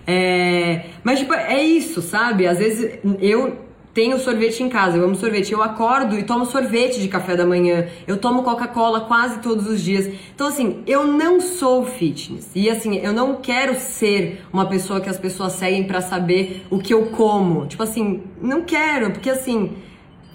É... 0.06 0.88
Mas, 1.04 1.20
tipo, 1.20 1.34
é 1.34 1.64
isso, 1.64 2.02
sabe? 2.02 2.46
Às 2.46 2.60
vezes 2.60 3.00
eu 3.22 3.58
tenho 3.94 4.18
sorvete 4.20 4.64
em 4.64 4.70
casa, 4.70 4.98
eu 4.98 5.04
amo 5.04 5.16
sorvete. 5.16 5.52
Eu 5.52 5.62
acordo 5.62 6.18
e 6.18 6.24
tomo 6.24 6.46
sorvete 6.46 7.00
de 7.00 7.08
café 7.08 7.36
da 7.36 7.46
manhã. 7.46 7.88
Eu 8.08 8.18
tomo 8.18 8.42
Coca-Cola 8.42 9.02
quase 9.02 9.40
todos 9.40 9.68
os 9.68 9.82
dias. 9.82 10.10
Então, 10.34 10.48
assim, 10.48 10.82
eu 10.88 11.06
não 11.06 11.40
sou 11.40 11.86
fitness. 11.86 12.50
E, 12.56 12.70
assim, 12.70 12.98
eu 12.98 13.14
não 13.14 13.36
quero 13.36 13.76
ser 13.80 14.44
uma 14.52 14.66
pessoa 14.66 15.00
que 15.00 15.10
as 15.10 15.20
pessoas 15.20 15.54
seguem 15.54 15.84
para 15.84 16.02
saber 16.02 16.66
o 16.72 16.80
que 16.80 16.94
eu 16.94 17.06
como. 17.08 17.68
Tipo 17.68 17.84
assim, 17.84 18.24
não 18.42 18.64
quero, 18.64 19.12
porque, 19.12 19.30
assim 19.30 19.72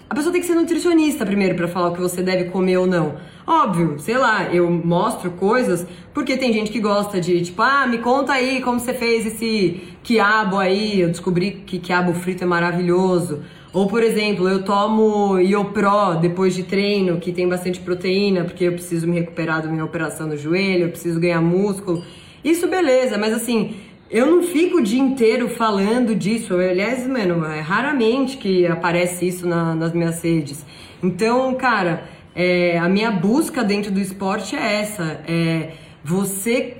a 0.09 0.15
pessoa 0.15 0.31
tem 0.31 0.41
que 0.41 0.47
ser 0.47 0.55
nutricionista 0.55 1.23
primeiro 1.23 1.53
para 1.53 1.67
falar 1.67 1.89
o 1.89 1.93
que 1.93 2.01
você 2.01 2.23
deve 2.23 2.45
comer 2.45 2.77
ou 2.77 2.87
não. 2.87 3.17
Óbvio, 3.49 3.97
sei 3.97 4.15
lá, 4.15 4.53
eu 4.53 4.69
mostro 4.69 5.31
coisas 5.31 5.83
porque 6.13 6.37
tem 6.37 6.53
gente 6.53 6.69
que 6.69 6.79
gosta 6.79 7.19
de, 7.19 7.41
tipo, 7.41 7.59
ah, 7.63 7.87
me 7.87 7.97
conta 7.97 8.33
aí 8.33 8.61
como 8.61 8.79
você 8.79 8.93
fez 8.93 9.25
esse 9.25 9.81
quiabo 10.03 10.59
aí. 10.59 11.01
Eu 11.01 11.07
descobri 11.07 11.63
que 11.65 11.79
quiabo 11.79 12.13
frito 12.13 12.43
é 12.43 12.45
maravilhoso. 12.45 13.41
Ou, 13.73 13.87
por 13.87 14.03
exemplo, 14.03 14.47
eu 14.47 14.61
tomo 14.63 15.39
Iopro 15.39 16.19
depois 16.21 16.53
de 16.53 16.61
treino, 16.61 17.19
que 17.19 17.31
tem 17.31 17.49
bastante 17.49 17.79
proteína, 17.79 18.43
porque 18.43 18.65
eu 18.65 18.73
preciso 18.73 19.07
me 19.07 19.19
recuperar 19.19 19.63
da 19.63 19.67
minha 19.67 19.83
operação 19.83 20.27
no 20.27 20.37
joelho, 20.37 20.83
eu 20.83 20.89
preciso 20.89 21.19
ganhar 21.19 21.41
músculo. 21.41 22.03
Isso 22.43 22.67
beleza, 22.67 23.17
mas 23.17 23.33
assim, 23.33 23.77
eu 24.11 24.27
não 24.27 24.43
fico 24.43 24.77
o 24.77 24.83
dia 24.83 25.01
inteiro 25.01 25.49
falando 25.49 26.13
disso. 26.13 26.53
Aliás, 26.53 27.07
mano, 27.07 27.43
é 27.45 27.61
raramente 27.61 28.37
que 28.37 28.67
aparece 28.67 29.27
isso 29.27 29.47
na, 29.47 29.73
nas 29.73 29.91
minhas 29.91 30.21
redes. 30.21 30.63
Então, 31.01 31.55
cara, 31.55 32.03
é, 32.35 32.77
a 32.77 32.87
minha 32.87 33.11
busca 33.11 33.63
dentro 33.63 33.91
do 33.91 33.99
esporte 33.99 34.55
é 34.55 34.81
essa. 34.81 35.21
É 35.27 35.73
você 36.03 36.77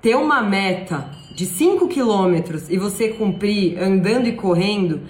ter 0.00 0.16
uma 0.16 0.42
meta 0.42 1.10
de 1.34 1.46
5 1.46 1.88
quilômetros 1.88 2.70
e 2.70 2.76
você 2.76 3.08
cumprir 3.08 3.78
andando 3.82 4.28
e 4.28 4.32
correndo, 4.32 5.02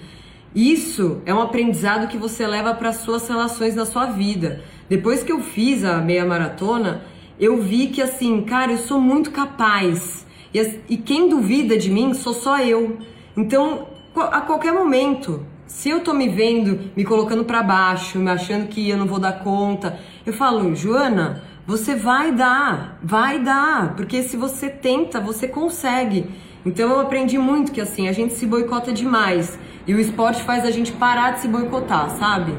isso 0.55 1.21
é 1.25 1.33
um 1.33 1.41
aprendizado 1.41 2.07
que 2.07 2.17
você 2.17 2.47
leva 2.47 2.73
para 2.73 2.93
suas 2.93 3.27
relações 3.27 3.75
na 3.75 3.85
sua 3.85 4.05
vida. 4.05 4.63
Depois 4.89 5.21
que 5.21 5.31
eu 5.31 5.41
fiz 5.41 5.83
a 5.83 5.97
meia 5.97 6.25
maratona, 6.25 7.03
eu 7.39 7.61
vi 7.61 7.87
que 7.87 8.01
assim, 8.01 8.41
cara, 8.43 8.71
eu 8.71 8.77
sou 8.77 8.99
muito 8.99 9.31
capaz 9.31 10.25
e, 10.53 10.79
e 10.89 10.97
quem 10.97 11.27
duvida 11.27 11.77
de 11.77 11.91
mim 11.91 12.13
sou 12.13 12.33
só 12.33 12.59
eu. 12.59 12.97
Então, 13.35 13.87
a 14.15 14.39
qualquer 14.41 14.71
momento, 14.71 15.45
se 15.67 15.89
eu 15.89 16.01
tô 16.01 16.13
me 16.13 16.29
vendo, 16.29 16.91
me 16.95 17.03
colocando 17.03 17.43
para 17.43 17.63
baixo, 17.63 18.19
me 18.19 18.29
achando 18.29 18.67
que 18.67 18.89
eu 18.89 18.97
não 18.97 19.05
vou 19.05 19.19
dar 19.19 19.43
conta, 19.43 19.99
eu 20.25 20.33
falo, 20.33 20.75
Joana, 20.75 21.43
você 21.65 21.95
vai 21.95 22.31
dar, 22.31 22.99
vai 23.01 23.39
dar, 23.39 23.95
porque 23.95 24.21
se 24.23 24.37
você 24.37 24.69
tenta, 24.69 25.19
você 25.19 25.47
consegue. 25.47 26.29
Então 26.65 26.89
eu 26.89 26.99
aprendi 26.99 27.37
muito 27.37 27.71
que 27.71 27.81
assim, 27.81 28.07
a 28.07 28.11
gente 28.11 28.33
se 28.33 28.45
boicota 28.45 28.91
demais 28.93 29.57
e 29.87 29.93
o 29.93 29.99
esporte 29.99 30.43
faz 30.43 30.65
a 30.65 30.71
gente 30.71 30.91
parar 30.91 31.31
de 31.31 31.41
se 31.41 31.47
boicotar, 31.47 32.09
sabe? 32.11 32.53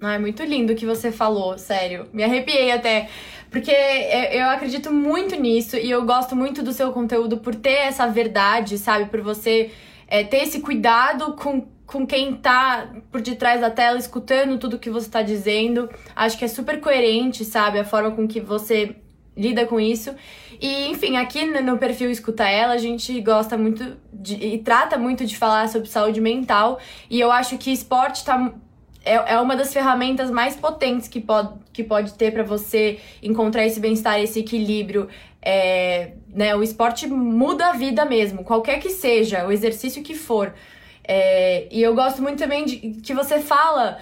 Ah, 0.00 0.14
é 0.14 0.18
muito 0.18 0.42
lindo 0.44 0.72
o 0.72 0.76
que 0.76 0.86
você 0.86 1.10
falou, 1.10 1.58
sério. 1.58 2.06
Me 2.12 2.22
arrepiei 2.22 2.70
até. 2.70 3.08
Porque 3.50 3.70
eu 3.70 4.46
acredito 4.50 4.92
muito 4.92 5.34
nisso 5.34 5.76
e 5.76 5.90
eu 5.90 6.04
gosto 6.04 6.36
muito 6.36 6.62
do 6.62 6.72
seu 6.72 6.92
conteúdo 6.92 7.38
por 7.38 7.54
ter 7.54 7.86
essa 7.88 8.06
verdade, 8.06 8.78
sabe? 8.78 9.06
Por 9.06 9.22
você 9.22 9.70
é, 10.06 10.22
ter 10.22 10.38
esse 10.38 10.60
cuidado 10.60 11.32
com, 11.32 11.66
com 11.88 12.06
quem 12.06 12.34
tá 12.34 12.86
por 13.10 13.22
detrás 13.22 13.62
da 13.62 13.70
tela, 13.70 13.98
escutando 13.98 14.58
tudo 14.58 14.78
que 14.78 14.90
você 14.90 15.08
tá 15.08 15.22
dizendo. 15.22 15.88
Acho 16.14 16.38
que 16.38 16.44
é 16.44 16.48
super 16.48 16.80
coerente, 16.80 17.46
sabe? 17.46 17.78
A 17.78 17.84
forma 17.84 18.10
com 18.10 18.28
que 18.28 18.40
você 18.40 18.94
lida 19.34 19.64
com 19.64 19.80
isso. 19.80 20.14
E, 20.60 20.88
enfim, 20.90 21.16
aqui 21.16 21.46
no 21.46 21.78
perfil 21.78 22.10
Escuta 22.10 22.46
Ela, 22.46 22.74
a 22.74 22.78
gente 22.78 23.18
gosta 23.22 23.56
muito 23.56 23.96
de, 24.12 24.34
e 24.34 24.58
trata 24.58 24.98
muito 24.98 25.24
de 25.24 25.38
falar 25.38 25.66
sobre 25.68 25.88
saúde 25.88 26.20
mental. 26.20 26.78
E 27.08 27.18
eu 27.18 27.32
acho 27.32 27.56
que 27.56 27.72
esporte 27.72 28.22
tá, 28.22 28.52
é, 29.02 29.14
é 29.14 29.40
uma 29.40 29.56
das 29.56 29.72
ferramentas 29.72 30.30
mais 30.30 30.56
potentes 30.56 31.08
que 31.08 31.20
pode, 31.20 31.54
que 31.72 31.82
pode 31.82 32.12
ter 32.14 32.34
para 32.34 32.42
você 32.42 32.98
encontrar 33.22 33.64
esse 33.64 33.80
bem-estar, 33.80 34.20
esse 34.20 34.40
equilíbrio. 34.40 35.08
É, 35.40 36.12
né, 36.28 36.54
o 36.54 36.62
esporte 36.62 37.06
muda 37.06 37.68
a 37.68 37.72
vida 37.72 38.04
mesmo, 38.04 38.44
qualquer 38.44 38.78
que 38.78 38.90
seja, 38.90 39.46
o 39.46 39.52
exercício 39.52 40.02
que 40.02 40.14
for. 40.14 40.52
É, 41.10 41.66
e 41.70 41.82
eu 41.82 41.94
gosto 41.94 42.20
muito 42.20 42.38
também 42.38 42.66
de 42.66 42.76
que 43.00 43.14
você 43.14 43.40
fala, 43.40 43.98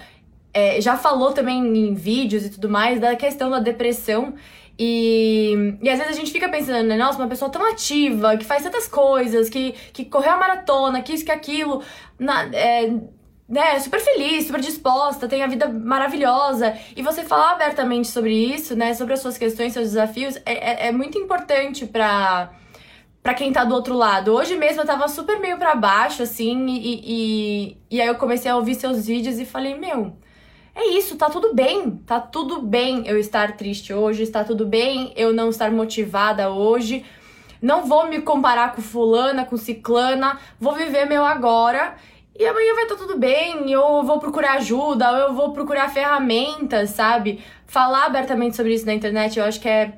é, 0.53 0.81
já 0.81 0.97
falou 0.97 1.31
também 1.31 1.59
em 1.59 1.93
vídeos 1.93 2.45
e 2.45 2.49
tudo 2.49 2.67
mais, 2.67 2.99
da 2.99 3.15
questão 3.15 3.49
da 3.49 3.59
depressão. 3.59 4.33
E, 4.77 5.77
e 5.81 5.89
às 5.89 5.97
vezes 5.97 6.13
a 6.13 6.19
gente 6.19 6.31
fica 6.31 6.49
pensando, 6.49 6.85
né? 6.85 6.97
Nossa, 6.97 7.17
uma 7.17 7.27
pessoa 7.27 7.49
tão 7.49 7.65
ativa, 7.71 8.35
que 8.35 8.45
faz 8.45 8.61
tantas 8.61 8.87
coisas, 8.87 9.49
que, 9.49 9.71
que 9.93 10.05
correu 10.05 10.33
a 10.33 10.37
maratona, 10.37 11.01
que 11.01 11.13
isso, 11.13 11.25
que 11.25 11.31
aquilo, 11.31 11.81
na, 12.19 12.43
é, 12.53 12.93
né, 13.47 13.79
super 13.79 13.99
feliz, 13.99 14.45
super 14.45 14.59
disposta, 14.59 15.27
tem 15.27 15.41
a 15.41 15.47
vida 15.47 15.67
maravilhosa. 15.69 16.77
E 16.95 17.01
você 17.01 17.23
falar 17.23 17.53
abertamente 17.53 18.09
sobre 18.09 18.33
isso, 18.33 18.75
né? 18.75 18.93
Sobre 18.93 19.13
as 19.13 19.21
suas 19.21 19.37
questões, 19.37 19.73
seus 19.73 19.87
desafios, 19.87 20.35
é, 20.45 20.85
é, 20.85 20.87
é 20.89 20.91
muito 20.91 21.17
importante 21.17 21.87
pra, 21.87 22.51
pra 23.27 23.33
quem 23.33 23.51
tá 23.51 23.65
do 23.65 23.75
outro 23.75 23.93
lado. 23.93 24.31
Hoje 24.31 24.55
mesmo 24.55 24.83
eu 24.83 24.85
tava 24.85 25.05
super 25.09 25.37
meio 25.37 25.57
pra 25.57 25.75
baixo, 25.75 26.23
assim, 26.23 26.65
e, 26.69 27.01
e, 27.03 27.77
e 27.91 27.99
aí 27.99 28.07
eu 28.07 28.15
comecei 28.15 28.49
a 28.49 28.55
ouvir 28.55 28.75
seus 28.75 29.05
vídeos 29.05 29.37
e 29.37 29.43
falei, 29.43 29.77
meu 29.77 30.15
é 30.73 30.91
isso, 30.91 31.17
tá 31.17 31.29
tudo 31.29 31.53
bem. 31.53 31.97
Tá 32.05 32.21
tudo 32.21 32.61
bem 32.61 33.05
eu 33.05 33.19
estar 33.19 33.57
triste 33.57 33.93
hoje, 33.93 34.23
está 34.23 34.45
tudo 34.45 34.65
bem 34.65 35.11
eu 35.17 35.33
não 35.33 35.49
estar 35.49 35.69
motivada 35.71 36.49
hoje. 36.49 37.03
Não 37.61 37.85
vou 37.85 38.07
me 38.07 38.21
comparar 38.21 38.73
com 38.73 38.81
fulana, 38.81 39.43
com 39.43 39.57
ciclana, 39.57 40.39
vou 40.57 40.73
viver 40.73 41.03
meu 41.03 41.25
agora. 41.25 41.95
E 42.33 42.45
amanhã 42.45 42.75
vai 42.75 42.83
estar 42.83 42.95
tá 42.95 43.01
tudo 43.01 43.19
bem, 43.19 43.69
eu 43.69 44.03
vou 44.05 44.19
procurar 44.19 44.53
ajuda, 44.53 45.05
eu 45.05 45.33
vou 45.33 45.51
procurar 45.51 45.89
ferramentas, 45.89 46.91
sabe? 46.91 47.43
Falar 47.65 48.05
abertamente 48.05 48.55
sobre 48.55 48.73
isso 48.73 48.85
na 48.85 48.93
internet, 48.93 49.37
eu 49.37 49.43
acho 49.43 49.59
que 49.59 49.67
é 49.67 49.97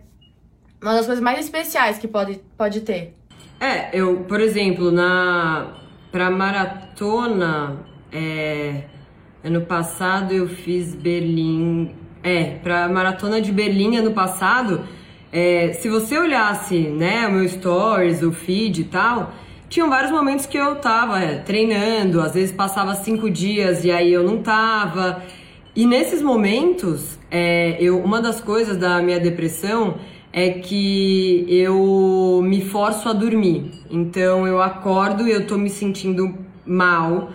uma 0.81 0.95
das 0.95 1.05
coisas 1.05 1.24
mais 1.24 1.38
especiais 1.38 2.00
que 2.00 2.07
pode, 2.07 2.41
pode 2.57 2.81
ter. 2.81 3.19
É, 3.60 3.89
eu, 3.94 4.18
por 4.28 4.39
exemplo, 4.39 4.92
na 4.92 5.74
pra 6.12 6.32
maratona, 6.32 7.78
é, 8.12 8.84
Ano 9.42 9.62
passado 9.62 10.34
eu 10.34 10.50
fiz 10.50 10.94
Berlim. 10.94 11.92
É, 12.22 12.58
pra 12.62 12.89
maratona 12.89 13.39
de 13.39 13.54
Berlim 13.54 13.96
ano 13.96 14.12
passado, 14.12 14.82
é, 15.32 15.72
se 15.72 15.88
você 15.88 16.18
olhasse, 16.18 16.78
né, 16.78 17.25
o 17.25 17.32
meu 17.32 17.48
stories, 17.48 18.22
o 18.22 18.34
feed 18.34 18.82
e 18.82 18.84
tal, 18.84 19.32
tinham 19.70 19.89
vários 19.89 20.12
momentos 20.12 20.46
que 20.46 20.58
eu 20.58 20.75
tava 20.75 21.24
é, 21.24 21.38
treinando, 21.38 22.20
às 22.20 22.34
vezes 22.34 22.51
passava 22.51 22.94
cinco 22.96 23.30
dias 23.30 23.86
e 23.86 23.92
aí 23.92 24.12
eu 24.12 24.24
não 24.24 24.44
tava. 24.44 25.24
E 25.74 25.86
nesses 25.86 26.22
momentos, 26.22 27.18
é, 27.32 27.78
eu, 27.80 27.98
uma 28.04 28.20
das 28.20 28.42
coisas 28.42 28.75
da 28.75 29.01
minha 29.01 29.22
depressão 29.22 29.96
é 30.31 30.50
que 30.51 31.45
eu 31.48 32.41
me 32.43 32.62
forço 32.62 33.09
a 33.09 33.13
dormir. 33.13 33.71
Então 33.89 34.48
eu 34.48 34.62
acordo 34.62 35.27
e 35.27 35.31
eu 35.31 35.48
tô 35.48 35.57
me 35.57 35.69
sentindo 35.69 36.38
mal 36.65 37.29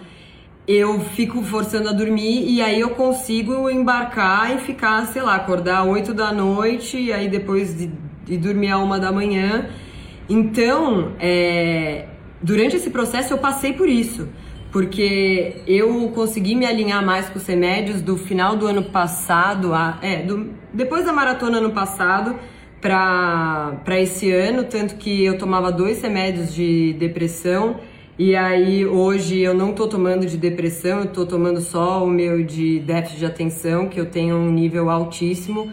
eu 0.67 1.01
fico 1.01 1.43
forçando 1.43 1.91
a 1.91 1.93
dormir 1.93 2.49
e 2.49 2.63
aí 2.63 2.81
eu 2.81 2.91
consigo 2.91 3.69
embarcar 3.69 4.55
e 4.57 4.59
ficar, 4.61 5.07
sei 5.07 5.21
lá, 5.23 5.35
acordar 5.35 5.85
8 5.85 6.15
da 6.15 6.33
noite 6.33 6.97
e 6.97 7.13
aí 7.13 7.29
depois 7.29 7.77
de, 7.77 7.91
de 8.25 8.39
dormir 8.39 8.71
a 8.71 8.79
uma 8.79 8.99
da 8.99 9.13
manhã. 9.13 9.69
Então, 10.29 11.13
é, 11.21 12.07
durante 12.41 12.77
esse 12.77 12.89
processo 12.89 13.35
eu 13.35 13.39
passei 13.39 13.75
por 13.75 13.89
isso, 13.91 14.27
porque 14.73 15.63
eu 15.67 16.09
consegui 16.15 16.55
me 16.55 16.65
alinhar 16.65 17.05
mais 17.05 17.29
com 17.29 17.39
os 17.39 17.47
remédios 17.47 18.01
do 18.01 18.17
final 18.17 18.57
do 18.57 18.67
ano 18.67 18.85
passado, 18.85 19.75
a, 19.75 19.99
é, 20.01 20.23
do, 20.23 20.51
depois 20.73 21.05
da 21.05 21.13
maratona 21.13 21.59
ano 21.59 21.73
passado 21.73 22.37
para 22.85 23.99
esse 23.99 24.31
ano, 24.31 24.65
tanto 24.65 24.97
que 24.97 25.25
eu 25.25 25.39
tomava 25.39 25.73
dois 25.73 26.03
remédios 26.03 26.55
de 26.55 26.93
depressão 26.99 27.77
e 28.19 28.37
aí 28.37 28.85
hoje 28.85 29.41
eu 29.41 29.55
não 29.55 29.73
tô 29.73 29.89
tomando 29.89 30.27
de 30.27 30.37
depressão, 30.37 31.01
eu 31.01 31.07
tô 31.07 31.25
tomando 31.25 31.63
só 31.63 32.05
o 32.05 32.07
meu 32.07 32.45
de 32.45 32.79
déficit 32.81 33.21
de 33.21 33.27
atenção, 33.27 33.89
que 33.89 33.99
eu 33.99 34.05
tenho 34.05 34.37
um 34.37 34.53
nível 34.53 34.91
altíssimo. 34.91 35.73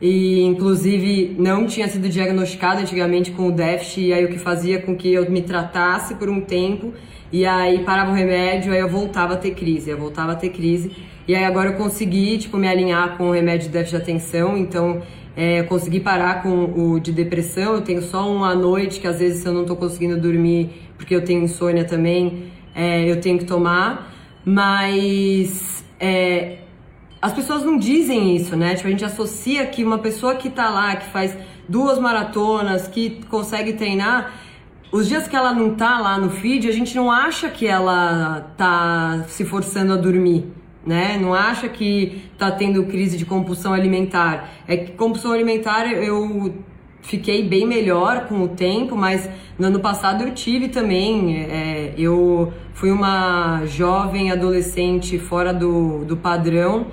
E 0.00 0.42
inclusive 0.42 1.36
não 1.38 1.66
tinha 1.66 1.86
sido 1.88 2.08
diagnosticado 2.08 2.80
antigamente 2.80 3.30
com 3.30 3.48
o 3.48 3.52
déficit, 3.52 4.06
e 4.06 4.12
aí 4.14 4.24
o 4.24 4.28
que 4.28 4.38
fazia 4.38 4.80
com 4.80 4.96
que 4.96 5.12
eu 5.12 5.30
me 5.30 5.42
tratasse 5.42 6.14
por 6.14 6.28
um 6.28 6.40
tempo, 6.40 6.92
e 7.30 7.44
aí 7.46 7.80
parava 7.84 8.10
o 8.10 8.14
remédio, 8.14 8.72
aí 8.72 8.80
eu 8.80 8.88
voltava 8.88 9.34
a 9.34 9.36
ter 9.36 9.52
crise, 9.52 9.90
eu 9.90 9.98
voltava 9.98 10.32
a 10.32 10.36
ter 10.36 10.48
crise. 10.48 10.90
E 11.28 11.34
aí 11.34 11.44
agora 11.44 11.70
eu 11.70 11.74
consegui, 11.74 12.38
tipo, 12.38 12.56
me 12.56 12.66
alinhar 12.66 13.16
com 13.16 13.28
o 13.28 13.32
remédio 13.32 13.66
de 13.66 13.72
déficit 13.72 13.96
de 13.96 14.02
atenção, 14.02 14.56
então 14.56 15.02
é, 15.36 15.60
eu 15.60 15.64
consegui 15.66 16.00
parar 16.00 16.42
com 16.42 16.64
o 16.64 16.98
de 16.98 17.12
depressão, 17.12 17.74
eu 17.74 17.82
tenho 17.82 18.00
só 18.00 18.28
um 18.28 18.42
à 18.42 18.54
noite, 18.54 18.98
que 18.98 19.06
às 19.06 19.18
vezes 19.18 19.44
eu 19.44 19.52
não 19.52 19.66
tô 19.66 19.76
conseguindo 19.76 20.18
dormir 20.18 20.90
porque 20.96 21.14
eu 21.14 21.22
tenho 21.22 21.44
insônia 21.44 21.84
também, 21.84 22.50
é, 22.74 23.04
eu 23.04 23.20
tenho 23.20 23.38
que 23.38 23.44
tomar, 23.44 24.12
mas 24.44 25.84
é, 26.00 26.58
as 27.20 27.32
pessoas 27.32 27.64
não 27.64 27.76
dizem 27.76 28.34
isso, 28.34 28.56
né? 28.56 28.74
Tipo, 28.74 28.88
a 28.88 28.90
gente 28.90 29.04
associa 29.04 29.66
que 29.66 29.84
uma 29.84 29.98
pessoa 29.98 30.36
que 30.36 30.48
tá 30.48 30.70
lá, 30.70 30.96
que 30.96 31.10
faz 31.10 31.36
duas 31.68 31.98
maratonas, 31.98 32.88
que 32.88 33.22
consegue 33.28 33.74
treinar, 33.74 34.32
os 34.92 35.08
dias 35.08 35.26
que 35.28 35.36
ela 35.36 35.52
não 35.52 35.74
tá 35.74 35.98
lá 35.98 36.16
no 36.18 36.30
feed, 36.30 36.68
a 36.68 36.72
gente 36.72 36.94
não 36.96 37.10
acha 37.10 37.50
que 37.50 37.66
ela 37.66 38.52
tá 38.56 39.24
se 39.28 39.44
forçando 39.44 39.92
a 39.92 39.96
dormir. 39.96 40.46
Né? 40.86 41.18
Não 41.20 41.34
acha 41.34 41.68
que 41.68 42.22
tá 42.38 42.50
tendo 42.50 42.84
crise 42.84 43.16
de 43.16 43.24
compulsão 43.24 43.72
alimentar. 43.72 44.50
É 44.68 44.76
que 44.76 44.92
compulsão 44.92 45.32
alimentar 45.32 45.92
eu 45.92 46.54
fiquei 47.02 47.42
bem 47.42 47.66
melhor 47.66 48.26
com 48.28 48.42
o 48.42 48.48
tempo, 48.48 48.96
mas 48.96 49.28
no 49.58 49.66
ano 49.66 49.80
passado 49.80 50.22
eu 50.22 50.32
tive 50.32 50.68
também. 50.68 51.38
É, 51.38 51.92
eu 51.98 52.52
fui 52.72 52.90
uma 52.92 53.64
jovem 53.66 54.30
adolescente 54.30 55.18
fora 55.18 55.52
do, 55.52 56.04
do 56.04 56.16
padrão 56.16 56.86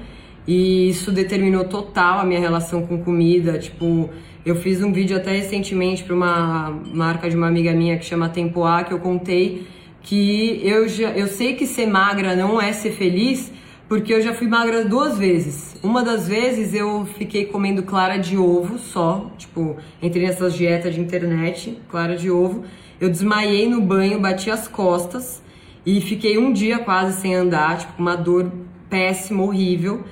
e 0.47 0.89
isso 0.89 1.12
determinou 1.12 1.65
total 1.65 2.19
a 2.19 2.25
minha 2.25 2.39
relação 2.39 2.88
com 2.88 2.97
comida. 2.97 3.60
Tipo, 3.60 4.10
eu 4.43 4.56
fiz 4.56 4.82
um 4.82 4.91
vídeo 4.91 5.15
até 5.15 5.32
recentemente 5.32 6.03
para 6.03 6.15
uma 6.15 6.82
marca 6.91 7.29
de 7.29 7.36
uma 7.36 7.47
amiga 7.47 7.73
minha 7.73 7.95
que 7.97 8.06
chama 8.06 8.27
Tempo 8.27 8.63
A, 8.63 8.84
que 8.84 8.91
eu 8.91 8.99
contei 8.99 9.67
que 10.03 10.60
eu 10.63 10.88
já 10.88 11.12
eu 11.12 11.27
sei 11.27 11.53
que 11.53 11.65
ser 11.65 11.88
magra 11.88 12.36
não 12.36 12.62
é 12.62 12.73
ser 12.73 12.91
feliz, 12.91 13.51
porque 13.88 14.13
eu 14.13 14.22
já 14.22 14.34
fui 14.34 14.48
magra 14.48 14.86
duas 14.86 15.17
vezes. 15.17 15.76
Uma 15.84 16.04
das 16.04 16.28
vezes 16.28 16.74
eu 16.74 17.06
fiquei 17.17 17.46
comendo 17.46 17.84
clara 17.84 18.17
de 18.17 18.38
ovo 18.38 18.78
só, 18.78 19.32
tipo, 19.38 19.78
entrei 20.02 20.26
nessas 20.26 20.54
dietas 20.54 20.96
de 20.96 21.02
internet, 21.02 21.78
clara 21.89 22.15
de 22.15 22.32
ovo. 22.32 22.63
Eu 23.00 23.10
desmaiei 23.10 23.69
no 23.69 23.82
banho, 23.82 24.19
bati 24.19 24.50
as 24.50 24.67
costas 24.67 25.43
e 25.86 26.00
fiquei 26.00 26.38
um 26.38 26.54
dia 26.54 26.80
quase 26.80 27.19
sem 27.22 27.36
andar, 27.36 27.80
tipo, 27.80 27.93
uma 28.02 28.15
dor 28.15 28.52
péssima, 28.89 29.43
horrível. 29.43 30.04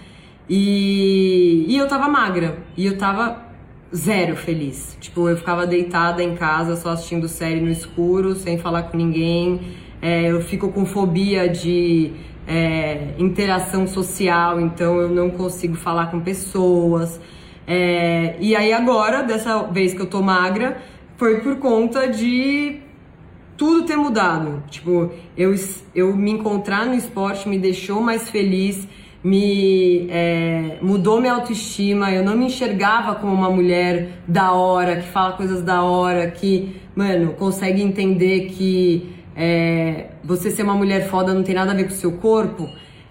E, 0.49 1.65
e 1.67 1.77
eu 1.77 1.87
tava 1.87 2.09
magra, 2.09 2.57
e 2.75 2.85
eu 2.85 2.97
tava 2.97 3.51
zero 3.95 4.35
feliz. 4.35 4.97
Tipo, 4.99 5.29
eu 5.29 5.37
ficava 5.37 5.65
deitada 5.65 6.21
em 6.21 6.35
casa 6.35 6.75
só 6.75 6.89
assistindo 6.89 7.27
série 7.27 7.61
no 7.61 7.69
escuro, 7.69 8.35
sem 8.35 8.57
falar 8.57 8.83
com 8.83 8.97
ninguém. 8.97 9.61
É, 10.01 10.31
eu 10.31 10.41
fico 10.41 10.69
com 10.69 10.85
fobia 10.85 11.47
de 11.47 12.11
é, 12.47 13.13
interação 13.17 13.87
social, 13.87 14.59
então 14.59 14.97
eu 14.99 15.09
não 15.09 15.29
consigo 15.29 15.75
falar 15.75 16.07
com 16.11 16.19
pessoas. 16.19 17.19
É, 17.67 18.35
e 18.39 18.55
aí 18.55 18.73
agora, 18.73 19.21
dessa 19.21 19.63
vez 19.63 19.93
que 19.93 20.01
eu 20.01 20.07
tô 20.07 20.21
magra, 20.21 20.81
foi 21.17 21.39
por 21.41 21.57
conta 21.57 22.07
de 22.07 22.79
tudo 23.55 23.85
ter 23.85 23.95
mudado. 23.95 24.63
Tipo, 24.69 25.11
eu, 25.37 25.53
eu 25.93 26.15
me 26.15 26.31
encontrar 26.31 26.85
no 26.85 26.95
esporte 26.95 27.47
me 27.47 27.59
deixou 27.59 28.01
mais 28.01 28.29
feliz, 28.29 28.87
me 29.23 30.07
é, 30.09 30.79
mudou 30.81 31.21
minha 31.21 31.33
autoestima. 31.33 32.11
Eu 32.11 32.23
não 32.23 32.35
me 32.35 32.45
enxergava 32.45 33.15
como 33.15 33.33
uma 33.33 33.51
mulher 33.51 34.23
da 34.27 34.51
hora, 34.51 34.95
que 34.95 35.07
fala 35.09 35.33
coisas 35.33 35.61
da 35.61 35.83
hora, 35.83 36.29
que, 36.31 36.75
mano, 36.95 37.33
consegue 37.33 37.83
entender 37.83 38.47
que 38.47 39.20
é, 39.35 40.07
você 40.23 40.49
ser 40.49 40.63
uma 40.63 40.75
mulher 40.75 41.09
foda 41.09 41.33
não 41.33 41.43
tem 41.43 41.55
nada 41.55 41.71
a 41.71 41.75
ver 41.75 41.85
com 41.85 41.93
o 41.93 41.95
seu 41.95 42.13
corpo, 42.13 42.67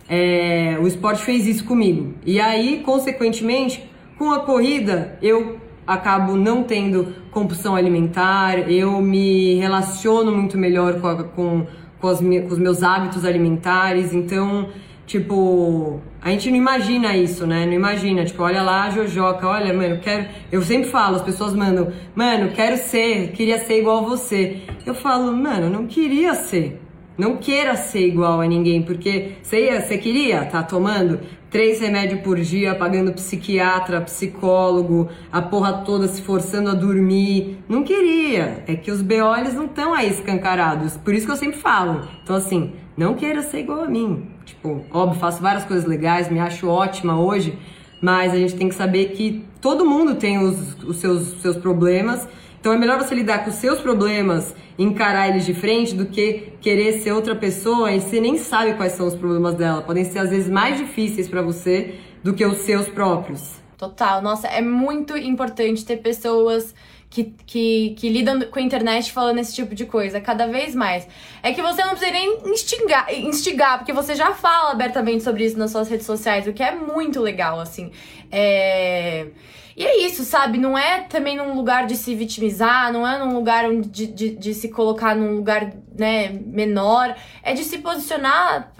é, 0.08 0.76
o 0.80 0.86
esporte 0.86 1.22
fez 1.22 1.46
isso 1.46 1.64
comigo. 1.64 2.14
E 2.24 2.40
aí, 2.40 2.82
consequentemente, 2.84 3.88
com 4.18 4.30
a 4.30 4.40
corrida, 4.40 5.18
eu 5.22 5.58
acabo 5.86 6.36
não 6.36 6.62
tendo 6.62 7.14
compulsão 7.30 7.74
alimentar, 7.74 8.70
eu 8.70 9.00
me 9.00 9.54
relaciono 9.54 10.32
muito 10.32 10.58
melhor 10.58 11.00
com, 11.00 11.06
a, 11.06 11.24
com, 11.24 11.66
com, 12.00 12.08
as, 12.08 12.20
com 12.20 12.48
os 12.48 12.58
meus 12.58 12.82
hábitos 12.82 13.24
alimentares, 13.24 14.12
então 14.12 14.68
Tipo, 15.10 16.00
a 16.22 16.30
gente 16.30 16.50
não 16.50 16.56
imagina 16.58 17.16
isso, 17.16 17.46
né? 17.46 17.64
Não 17.64 17.72
imagina, 17.72 18.24
tipo, 18.24 18.42
olha 18.42 18.62
lá 18.62 18.84
a 18.84 18.90
Jojoca, 18.90 19.46
olha, 19.46 19.72
mano, 19.72 19.98
quero. 20.00 20.26
Eu 20.52 20.60
sempre 20.62 20.90
falo, 20.90 21.16
as 21.16 21.22
pessoas 21.22 21.54
mandam, 21.54 21.90
mano, 22.14 22.50
quero 22.52 22.76
ser, 22.76 23.32
queria 23.32 23.58
ser 23.58 23.78
igual 23.78 24.04
a 24.04 24.08
você. 24.08 24.62
Eu 24.84 24.94
falo, 24.94 25.32
mano, 25.32 25.70
não 25.70 25.86
queria 25.86 26.34
ser. 26.34 26.80
Não 27.16 27.36
queira 27.36 27.76
ser 27.76 28.06
igual 28.06 28.40
a 28.40 28.46
ninguém, 28.46 28.82
porque 28.82 29.32
você, 29.42 29.66
ia, 29.66 29.80
você 29.80 29.98
queria 29.98 30.44
tá 30.46 30.62
tomando 30.62 31.20
três 31.50 31.80
remédios 31.80 32.20
por 32.20 32.38
dia, 32.38 32.74
pagando 32.74 33.12
psiquiatra, 33.12 34.00
psicólogo, 34.00 35.08
a 35.30 35.42
porra 35.42 35.84
toda 35.84 36.06
se 36.06 36.22
forçando 36.22 36.70
a 36.70 36.74
dormir. 36.74 37.58
Não 37.68 37.82
queria. 37.82 38.62
É 38.66 38.74
que 38.74 38.90
os 38.90 39.02
BOs 39.02 39.54
não 39.54 39.66
estão 39.66 39.92
aí 39.92 40.08
escancarados. 40.08 40.96
Por 40.96 41.12
isso 41.12 41.26
que 41.26 41.32
eu 41.32 41.36
sempre 41.36 41.58
falo. 41.58 42.08
Então, 42.22 42.36
assim, 42.36 42.72
não 42.96 43.14
queira 43.14 43.42
ser 43.42 43.60
igual 43.60 43.82
a 43.82 43.88
mim. 43.88 44.28
Tipo, 44.44 44.84
óbvio, 44.90 45.20
faço 45.20 45.40
várias 45.42 45.64
coisas 45.64 45.84
legais, 45.84 46.30
me 46.30 46.38
acho 46.38 46.68
ótima 46.68 47.20
hoje, 47.20 47.58
mas 48.00 48.32
a 48.32 48.36
gente 48.36 48.56
tem 48.56 48.68
que 48.68 48.74
saber 48.74 49.10
que 49.10 49.44
todo 49.60 49.84
mundo 49.84 50.14
tem 50.14 50.38
os, 50.38 50.74
os 50.84 50.96
seus, 50.96 51.40
seus 51.40 51.56
problemas 51.56 52.28
então 52.60 52.74
é 52.74 52.78
melhor 52.78 52.98
você 52.98 53.14
lidar 53.14 53.42
com 53.42 53.48
os 53.48 53.56
seus 53.56 53.80
problemas, 53.80 54.54
encarar 54.78 55.30
eles 55.30 55.46
de 55.46 55.54
frente, 55.54 55.94
do 55.94 56.04
que 56.04 56.52
querer 56.60 57.00
ser 57.00 57.12
outra 57.12 57.34
pessoa 57.34 57.90
e 57.90 58.02
você 58.02 58.20
nem 58.20 58.36
sabe 58.36 58.74
quais 58.74 58.92
são 58.92 59.06
os 59.06 59.14
problemas 59.14 59.54
dela. 59.54 59.80
Podem 59.80 60.04
ser 60.04 60.18
às 60.18 60.28
vezes 60.28 60.50
mais 60.50 60.76
difíceis 60.76 61.26
para 61.26 61.40
você 61.40 61.94
do 62.22 62.34
que 62.34 62.44
os 62.44 62.58
seus 62.58 62.86
próprios. 62.86 63.58
Total, 63.78 64.20
nossa, 64.20 64.46
é 64.46 64.60
muito 64.60 65.16
importante 65.16 65.86
ter 65.86 65.96
pessoas 65.96 66.74
que, 67.10 67.34
que, 67.44 67.96
que, 67.98 68.08
lidam 68.08 68.40
com 68.42 68.60
a 68.60 68.62
internet 68.62 69.12
falando 69.12 69.40
esse 69.40 69.52
tipo 69.52 69.74
de 69.74 69.84
coisa, 69.84 70.20
cada 70.20 70.46
vez 70.46 70.76
mais. 70.76 71.06
É 71.42 71.52
que 71.52 71.60
você 71.60 71.82
não 71.82 71.90
precisa 71.90 72.12
nem 72.12 72.38
instigar, 72.46 73.12
instigar, 73.12 73.78
porque 73.78 73.92
você 73.92 74.14
já 74.14 74.32
fala 74.32 74.70
abertamente 74.70 75.24
sobre 75.24 75.44
isso 75.44 75.58
nas 75.58 75.72
suas 75.72 75.88
redes 75.88 76.06
sociais, 76.06 76.46
o 76.46 76.52
que 76.52 76.62
é 76.62 76.72
muito 76.72 77.20
legal, 77.20 77.58
assim. 77.58 77.90
É. 78.30 79.26
E 79.76 79.84
é 79.84 80.06
isso, 80.06 80.24
sabe? 80.24 80.58
Não 80.58 80.76
é 80.76 81.02
também 81.02 81.36
num 81.36 81.54
lugar 81.54 81.86
de 81.86 81.96
se 81.96 82.14
vitimizar, 82.14 82.92
não 82.92 83.06
é 83.06 83.18
num 83.18 83.34
lugar 83.34 83.70
de, 83.72 84.06
de, 84.06 84.30
de 84.30 84.54
se 84.54 84.68
colocar 84.68 85.14
num 85.14 85.36
lugar 85.36 85.72
né, 85.96 86.30
menor. 86.46 87.14
É 87.42 87.52
de 87.52 87.64
se 87.64 87.78
posicionar 87.78 88.72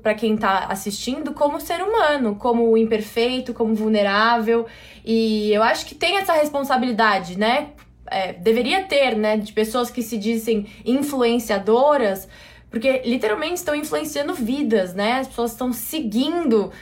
para 0.00 0.14
quem 0.14 0.36
tá 0.36 0.66
assistindo 0.68 1.32
como 1.32 1.60
ser 1.60 1.82
humano, 1.82 2.36
como 2.36 2.76
imperfeito, 2.76 3.54
como 3.54 3.74
vulnerável. 3.74 4.66
E 5.04 5.52
eu 5.52 5.62
acho 5.62 5.86
que 5.86 5.94
tem 5.94 6.18
essa 6.18 6.32
responsabilidade, 6.32 7.38
né? 7.38 7.68
É, 8.06 8.32
deveria 8.32 8.82
ter, 8.84 9.16
né? 9.16 9.36
De 9.36 9.52
pessoas 9.52 9.90
que 9.90 10.02
se 10.02 10.18
dizem 10.18 10.66
influenciadoras, 10.84 12.28
porque 12.70 13.02
literalmente 13.04 13.54
estão 13.54 13.74
influenciando 13.74 14.34
vidas, 14.34 14.94
né? 14.94 15.20
As 15.20 15.28
pessoas 15.28 15.52
estão 15.52 15.72
seguindo 15.72 16.72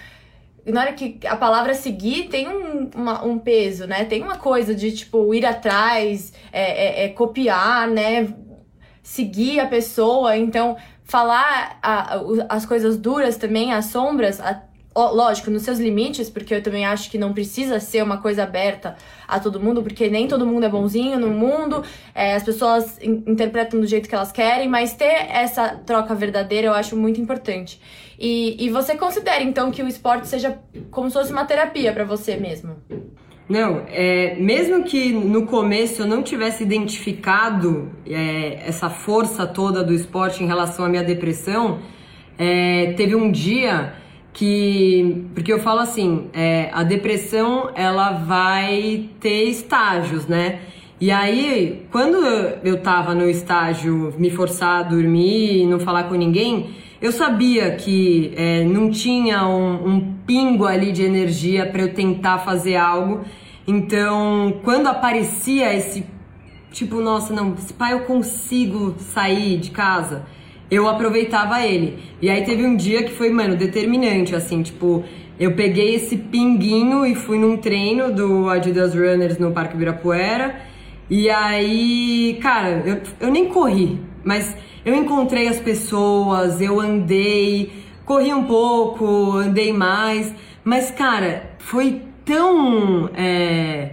na 0.70 0.82
hora 0.82 0.92
que 0.92 1.18
a 1.26 1.36
palavra 1.36 1.74
seguir 1.74 2.28
tem 2.28 2.48
um, 2.48 2.90
uma, 2.94 3.24
um 3.24 3.38
peso, 3.38 3.86
né? 3.86 4.04
Tem 4.04 4.22
uma 4.22 4.36
coisa 4.36 4.74
de, 4.74 4.92
tipo, 4.92 5.34
ir 5.34 5.44
atrás, 5.44 6.32
é, 6.52 7.02
é, 7.02 7.04
é 7.04 7.08
copiar, 7.08 7.88
né? 7.88 8.34
Seguir 9.02 9.60
a 9.60 9.66
pessoa. 9.66 10.36
Então, 10.36 10.76
falar 11.04 11.78
a, 11.82 12.20
as 12.48 12.64
coisas 12.64 12.96
duras 12.96 13.36
também, 13.36 13.72
as 13.72 13.86
sombras, 13.86 14.40
a, 14.40 14.62
lógico, 14.94 15.50
nos 15.50 15.62
seus 15.62 15.78
limites, 15.78 16.28
porque 16.28 16.54
eu 16.54 16.62
também 16.62 16.84
acho 16.84 17.10
que 17.10 17.18
não 17.18 17.32
precisa 17.32 17.78
ser 17.78 18.02
uma 18.02 18.18
coisa 18.18 18.42
aberta 18.42 18.96
a 19.26 19.38
todo 19.38 19.60
mundo, 19.60 19.82
porque 19.82 20.08
nem 20.08 20.26
todo 20.26 20.46
mundo 20.46 20.64
é 20.64 20.68
bonzinho 20.68 21.18
no 21.18 21.28
mundo, 21.28 21.84
é, 22.14 22.34
as 22.34 22.42
pessoas 22.42 22.98
in 23.00 23.22
interpretam 23.26 23.80
do 23.80 23.86
jeito 23.86 24.08
que 24.08 24.14
elas 24.14 24.32
querem, 24.32 24.68
mas 24.68 24.94
ter 24.94 25.28
essa 25.30 25.68
troca 25.86 26.14
verdadeira 26.14 26.66
eu 26.66 26.74
acho 26.74 26.96
muito 26.96 27.20
importante. 27.20 27.80
E, 28.20 28.66
e 28.66 28.68
você 28.68 28.94
considera 28.96 29.42
então 29.42 29.70
que 29.70 29.82
o 29.82 29.88
esporte 29.88 30.28
seja 30.28 30.58
como 30.90 31.08
se 31.08 31.14
fosse 31.14 31.32
uma 31.32 31.46
terapia 31.46 31.90
para 31.90 32.04
você 32.04 32.36
mesmo? 32.36 32.76
Não, 33.48 33.82
é, 33.88 34.36
mesmo 34.38 34.84
que 34.84 35.10
no 35.10 35.46
começo 35.46 36.02
eu 36.02 36.06
não 36.06 36.22
tivesse 36.22 36.62
identificado 36.62 37.90
é, 38.06 38.60
essa 38.66 38.90
força 38.90 39.46
toda 39.46 39.82
do 39.82 39.94
esporte 39.94 40.44
em 40.44 40.46
relação 40.46 40.84
à 40.84 40.88
minha 40.88 41.02
depressão, 41.02 41.80
é, 42.38 42.92
teve 42.92 43.16
um 43.16 43.32
dia 43.32 43.94
que 44.32 45.26
porque 45.34 45.52
eu 45.52 45.58
falo 45.58 45.80
assim 45.80 46.28
é, 46.32 46.70
a 46.72 46.84
depressão 46.84 47.70
ela 47.74 48.12
vai 48.12 49.10
ter 49.18 49.44
estágios 49.44 50.28
né 50.28 50.60
e 51.00 51.10
aí 51.10 51.84
quando 51.90 52.16
eu 52.62 52.80
tava 52.80 53.12
no 53.12 53.28
estágio 53.28 54.14
me 54.16 54.30
forçar 54.30 54.80
a 54.80 54.82
dormir 54.84 55.66
não 55.66 55.80
falar 55.80 56.04
com 56.04 56.14
ninguém 56.14 56.70
eu 57.00 57.12
sabia 57.12 57.70
que 57.72 58.32
é, 58.36 58.64
não 58.64 58.90
tinha 58.90 59.46
um, 59.46 59.88
um 59.88 60.14
pingo 60.26 60.66
ali 60.66 60.92
de 60.92 61.02
energia 61.02 61.66
para 61.66 61.82
eu 61.82 61.94
tentar 61.94 62.38
fazer 62.38 62.76
algo 62.76 63.22
então 63.66 64.60
quando 64.62 64.86
aparecia 64.86 65.74
esse 65.74 66.04
tipo 66.70 67.00
nossa 67.00 67.34
não 67.34 67.54
esse 67.54 67.72
pai 67.72 67.92
eu 67.94 68.00
consigo 68.00 68.94
sair 68.98 69.58
de 69.58 69.70
casa 69.70 70.24
eu 70.70 70.88
aproveitava 70.88 71.60
ele. 71.66 71.98
E 72.22 72.30
aí 72.30 72.44
teve 72.44 72.64
um 72.64 72.76
dia 72.76 73.02
que 73.02 73.12
foi, 73.12 73.30
mano, 73.30 73.56
determinante, 73.56 74.34
assim, 74.34 74.62
tipo, 74.62 75.02
eu 75.38 75.52
peguei 75.52 75.96
esse 75.96 76.16
pinguinho 76.16 77.04
e 77.04 77.14
fui 77.14 77.38
num 77.38 77.56
treino 77.56 78.12
do 78.12 78.48
Adidas 78.48 78.94
Runners 78.94 79.36
no 79.38 79.50
Parque 79.50 79.74
Ibirapuera. 79.74 80.60
E 81.08 81.28
aí, 81.28 82.38
cara, 82.40 82.82
eu, 82.86 83.00
eu 83.18 83.32
nem 83.32 83.46
corri, 83.46 83.98
mas 84.22 84.56
eu 84.84 84.94
encontrei 84.94 85.48
as 85.48 85.58
pessoas, 85.58 86.60
eu 86.60 86.80
andei, 86.80 87.72
corri 88.04 88.32
um 88.32 88.44
pouco, 88.44 89.32
andei 89.36 89.72
mais, 89.72 90.34
mas, 90.64 90.90
cara, 90.90 91.50
foi 91.58 92.02
tão. 92.24 93.10
É, 93.14 93.90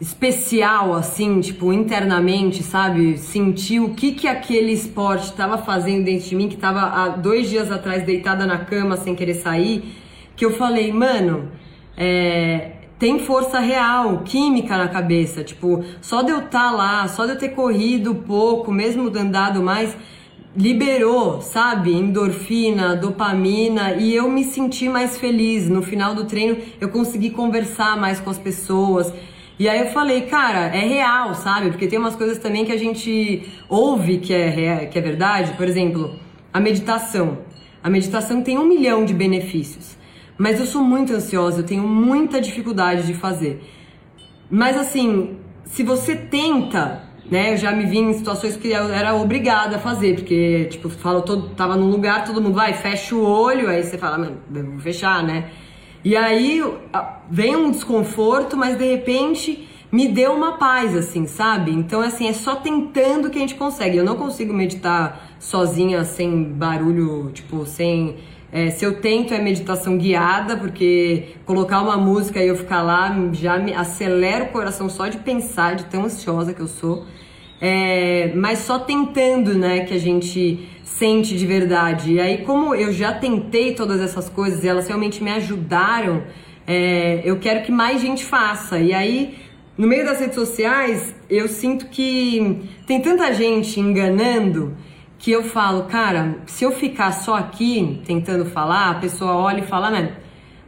especial, 0.00 0.94
assim, 0.94 1.40
tipo, 1.40 1.72
internamente, 1.72 2.62
sabe? 2.62 3.18
Sentir 3.18 3.80
o 3.80 3.90
que 3.90 4.12
que 4.12 4.26
aquele 4.26 4.72
esporte 4.72 5.24
estava 5.24 5.58
fazendo 5.58 6.04
dentro 6.04 6.26
de 6.26 6.34
mim, 6.34 6.48
que 6.48 6.56
tava 6.56 6.80
há 6.80 7.08
dois 7.08 7.50
dias 7.50 7.70
atrás 7.70 8.02
deitada 8.04 8.46
na 8.46 8.58
cama 8.58 8.96
sem 8.96 9.14
querer 9.14 9.34
sair, 9.34 9.94
que 10.34 10.44
eu 10.44 10.52
falei, 10.52 10.90
mano, 10.90 11.50
é, 11.98 12.72
tem 13.00 13.18
força 13.18 13.58
real, 13.58 14.18
química 14.18 14.76
na 14.76 14.86
cabeça. 14.86 15.42
Tipo, 15.42 15.82
só 16.02 16.20
de 16.20 16.30
eu 16.30 16.40
estar 16.40 16.68
tá 16.68 16.70
lá, 16.70 17.08
só 17.08 17.24
de 17.24 17.32
eu 17.32 17.38
ter 17.38 17.48
corrido 17.48 18.14
pouco, 18.14 18.70
mesmo 18.70 19.08
andado 19.18 19.62
mais, 19.62 19.96
liberou, 20.54 21.40
sabe? 21.40 21.92
Endorfina, 21.94 22.94
dopamina 22.94 23.94
e 23.94 24.14
eu 24.14 24.30
me 24.30 24.44
senti 24.44 24.86
mais 24.86 25.16
feliz. 25.16 25.66
No 25.66 25.80
final 25.80 26.14
do 26.14 26.26
treino, 26.26 26.58
eu 26.78 26.90
consegui 26.90 27.30
conversar 27.30 27.96
mais 27.96 28.20
com 28.20 28.28
as 28.28 28.38
pessoas. 28.38 29.10
E 29.58 29.66
aí 29.66 29.80
eu 29.80 29.86
falei, 29.86 30.22
cara, 30.22 30.66
é 30.66 30.86
real, 30.86 31.34
sabe? 31.34 31.70
Porque 31.70 31.86
tem 31.86 31.98
umas 31.98 32.14
coisas 32.14 32.36
também 32.36 32.66
que 32.66 32.72
a 32.72 32.78
gente 32.78 33.48
ouve 33.66 34.18
que 34.18 34.34
é, 34.34 34.84
que 34.84 34.98
é 34.98 35.02
verdade. 35.02 35.54
Por 35.54 35.66
exemplo, 35.66 36.16
a 36.52 36.60
meditação. 36.60 37.38
A 37.82 37.88
meditação 37.88 38.42
tem 38.42 38.58
um 38.58 38.66
milhão 38.66 39.06
de 39.06 39.14
benefícios. 39.14 39.98
Mas 40.40 40.58
eu 40.58 40.64
sou 40.64 40.82
muito 40.82 41.12
ansiosa, 41.12 41.60
eu 41.60 41.66
tenho 41.66 41.86
muita 41.86 42.40
dificuldade 42.40 43.06
de 43.06 43.12
fazer. 43.12 43.62
Mas 44.50 44.74
assim, 44.74 45.36
se 45.66 45.82
você 45.82 46.16
tenta, 46.16 47.02
né? 47.30 47.52
Eu 47.52 47.58
já 47.58 47.72
me 47.72 47.84
vi 47.84 47.98
em 47.98 48.14
situações 48.14 48.56
que 48.56 48.68
eu 48.68 48.88
era 48.88 49.14
obrigada 49.14 49.76
a 49.76 49.78
fazer, 49.78 50.14
porque, 50.14 50.64
tipo, 50.70 50.88
falo, 50.88 51.20
todo, 51.20 51.50
tava 51.50 51.76
num 51.76 51.90
lugar, 51.90 52.24
todo 52.24 52.40
mundo 52.40 52.54
vai, 52.54 52.72
fecha 52.72 53.14
o 53.14 53.22
olho, 53.22 53.68
aí 53.68 53.82
você 53.82 53.98
fala, 53.98 54.16
mano, 54.16 54.38
vou 54.48 54.80
fechar, 54.80 55.22
né? 55.22 55.50
E 56.02 56.16
aí 56.16 56.64
vem 57.30 57.54
um 57.54 57.70
desconforto, 57.70 58.56
mas 58.56 58.78
de 58.78 58.90
repente 58.90 59.68
me 59.92 60.08
deu 60.08 60.32
uma 60.32 60.52
paz, 60.52 60.96
assim, 60.96 61.26
sabe? 61.26 61.70
Então, 61.70 62.00
assim, 62.00 62.26
é 62.26 62.32
só 62.32 62.56
tentando 62.56 63.28
que 63.28 63.36
a 63.36 63.42
gente 63.42 63.56
consegue. 63.56 63.98
Eu 63.98 64.04
não 64.04 64.16
consigo 64.16 64.54
meditar 64.54 65.36
sozinha, 65.38 66.02
sem 66.02 66.44
barulho, 66.44 67.30
tipo, 67.34 67.66
sem. 67.66 68.16
É, 68.52 68.68
se 68.70 68.84
eu 68.84 69.00
tento 69.00 69.32
é 69.32 69.40
meditação 69.40 69.96
guiada, 69.96 70.56
porque 70.56 71.34
colocar 71.44 71.80
uma 71.80 71.96
música 71.96 72.42
e 72.42 72.48
eu 72.48 72.56
ficar 72.56 72.82
lá 72.82 73.16
já 73.32 73.58
me 73.58 73.72
acelera 73.72 74.44
o 74.44 74.48
coração 74.48 74.88
só 74.88 75.06
de 75.06 75.18
pensar, 75.18 75.76
de 75.76 75.84
tão 75.84 76.04
ansiosa 76.04 76.52
que 76.52 76.60
eu 76.60 76.66
sou. 76.66 77.06
É, 77.60 78.32
mas 78.34 78.60
só 78.60 78.78
tentando, 78.78 79.54
né, 79.54 79.80
que 79.84 79.94
a 79.94 79.98
gente 79.98 80.68
sente 80.82 81.36
de 81.36 81.46
verdade. 81.46 82.14
E 82.14 82.20
aí, 82.20 82.38
como 82.38 82.74
eu 82.74 82.92
já 82.92 83.12
tentei 83.12 83.74
todas 83.74 84.00
essas 84.00 84.28
coisas 84.28 84.64
e 84.64 84.68
elas 84.68 84.88
realmente 84.88 85.22
me 85.22 85.30
ajudaram, 85.30 86.24
é, 86.66 87.22
eu 87.24 87.38
quero 87.38 87.62
que 87.62 87.70
mais 87.70 88.00
gente 88.00 88.24
faça. 88.24 88.78
E 88.78 88.92
aí, 88.92 89.38
no 89.78 89.86
meio 89.86 90.04
das 90.04 90.18
redes 90.18 90.34
sociais, 90.34 91.14
eu 91.28 91.46
sinto 91.48 91.86
que 91.86 92.68
tem 92.86 93.00
tanta 93.00 93.32
gente 93.32 93.78
enganando 93.78 94.76
que 95.20 95.30
eu 95.30 95.44
falo, 95.44 95.84
cara, 95.84 96.38
se 96.46 96.64
eu 96.64 96.72
ficar 96.72 97.12
só 97.12 97.34
aqui 97.34 98.00
tentando 98.06 98.46
falar, 98.46 98.90
a 98.90 98.94
pessoa 98.94 99.36
olha 99.36 99.60
e 99.60 99.66
fala, 99.66 99.90
né? 99.90 100.16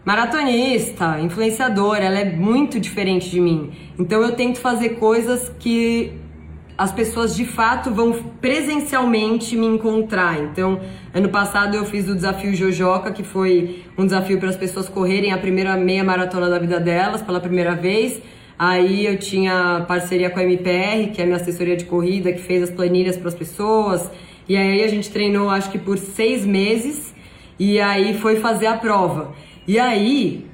Maratonista, 0.05 1.19
influenciadora, 1.21 2.05
ela 2.05 2.19
é 2.19 2.37
muito 2.37 2.79
diferente 2.79 3.31
de 3.31 3.41
mim. 3.41 3.73
Então 3.99 4.21
eu 4.21 4.33
tento 4.33 4.61
fazer 4.61 4.91
coisas 4.91 5.51
que 5.59 6.13
as 6.77 6.93
pessoas 6.93 7.35
de 7.35 7.47
fato 7.47 7.91
vão 7.91 8.13
presencialmente 8.43 9.57
me 9.57 9.65
encontrar. 9.65 10.39
Então, 10.39 10.81
ano 11.15 11.31
passado 11.31 11.75
eu 11.75 11.87
fiz 11.87 12.07
o 12.07 12.15
desafio 12.15 12.55
Jojoca, 12.55 13.11
que 13.11 13.23
foi 13.23 13.85
um 13.97 14.05
desafio 14.05 14.39
para 14.39 14.51
as 14.51 14.57
pessoas 14.57 14.87
correrem 14.87 15.33
a 15.33 15.39
primeira 15.39 15.77
meia 15.79 16.05
maratona 16.05 16.51
da 16.51 16.59
vida 16.59 16.79
delas 16.79 17.23
pela 17.23 17.41
primeira 17.41 17.75
vez. 17.75 18.21
Aí 18.59 19.07
eu 19.07 19.19
tinha 19.19 19.85
parceria 19.89 20.29
com 20.29 20.39
a 20.39 20.43
MPR, 20.43 21.11
que 21.11 21.23
é 21.23 21.25
a 21.25 21.27
minha 21.27 21.39
assessoria 21.39 21.77
de 21.77 21.87
corrida, 21.87 22.33
que 22.33 22.41
fez 22.43 22.65
as 22.65 22.71
planilhas 22.71 23.17
para 23.17 23.29
as 23.29 23.35
pessoas. 23.35 24.11
E 24.49 24.57
aí 24.57 24.83
a 24.83 24.89
gente 24.89 25.11
treinou 25.11 25.49
acho 25.49 25.71
que 25.71 25.79
por 25.79 25.99
seis 25.99 26.45
meses 26.45 27.15
e 27.59 27.81
aí 27.81 28.19
foi 28.19 28.37
fazer 28.37 28.67
a 28.67 28.77
prova. 28.77 29.33
E 29.67 29.79
aí 29.79 30.47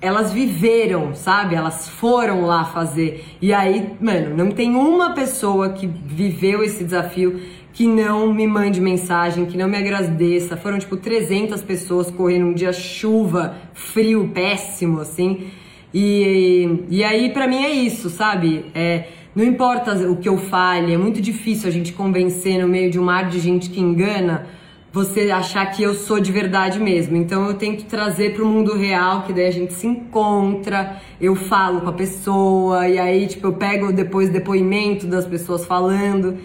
elas 0.00 0.32
viveram, 0.32 1.14
sabe? 1.14 1.54
Elas 1.54 1.88
foram 1.88 2.42
lá 2.42 2.64
fazer. 2.64 3.24
E 3.42 3.52
aí, 3.52 3.90
mano, 4.00 4.36
não 4.36 4.50
tem 4.50 4.74
uma 4.74 5.12
pessoa 5.12 5.70
que 5.70 5.86
viveu 5.86 6.62
esse 6.62 6.84
desafio 6.84 7.40
que 7.72 7.86
não 7.86 8.32
me 8.32 8.46
mande 8.46 8.80
mensagem, 8.80 9.46
que 9.46 9.56
não 9.56 9.68
me 9.68 9.76
agradeça. 9.76 10.56
Foram 10.56 10.78
tipo 10.78 10.96
300 10.96 11.62
pessoas 11.62 12.10
correndo 12.10 12.46
um 12.46 12.52
dia 12.52 12.72
chuva, 12.72 13.56
frio, 13.72 14.30
péssimo, 14.32 15.00
assim. 15.00 15.48
E, 15.92 16.84
e 16.90 17.02
aí, 17.02 17.30
para 17.30 17.46
mim, 17.46 17.64
é 17.64 17.70
isso, 17.70 18.10
sabe? 18.10 18.66
É, 18.74 19.04
não 19.38 19.44
importa 19.44 19.94
o 19.94 20.16
que 20.16 20.28
eu 20.28 20.36
fale, 20.36 20.92
é 20.92 20.98
muito 20.98 21.20
difícil 21.20 21.68
a 21.68 21.70
gente 21.70 21.92
convencer 21.92 22.60
no 22.60 22.66
meio 22.66 22.90
de 22.90 22.98
um 22.98 23.04
mar 23.04 23.28
de 23.28 23.38
gente 23.38 23.70
que 23.70 23.80
engana 23.80 24.48
você 24.92 25.30
achar 25.30 25.64
que 25.66 25.80
eu 25.80 25.94
sou 25.94 26.18
de 26.18 26.32
verdade 26.32 26.80
mesmo. 26.80 27.16
Então 27.16 27.46
eu 27.46 27.54
tento 27.54 27.84
trazer 27.84 28.34
para 28.34 28.42
o 28.42 28.48
mundo 28.48 28.76
real, 28.76 29.22
que 29.22 29.32
daí 29.32 29.46
a 29.46 29.52
gente 29.52 29.74
se 29.74 29.86
encontra, 29.86 31.00
eu 31.20 31.36
falo 31.36 31.82
com 31.82 31.88
a 31.88 31.92
pessoa, 31.92 32.88
e 32.88 32.98
aí, 32.98 33.28
tipo, 33.28 33.46
eu 33.46 33.52
pego 33.52 33.92
depois 33.92 34.28
depoimento 34.28 35.06
das 35.06 35.24
pessoas 35.24 35.64
falando, 35.64 36.38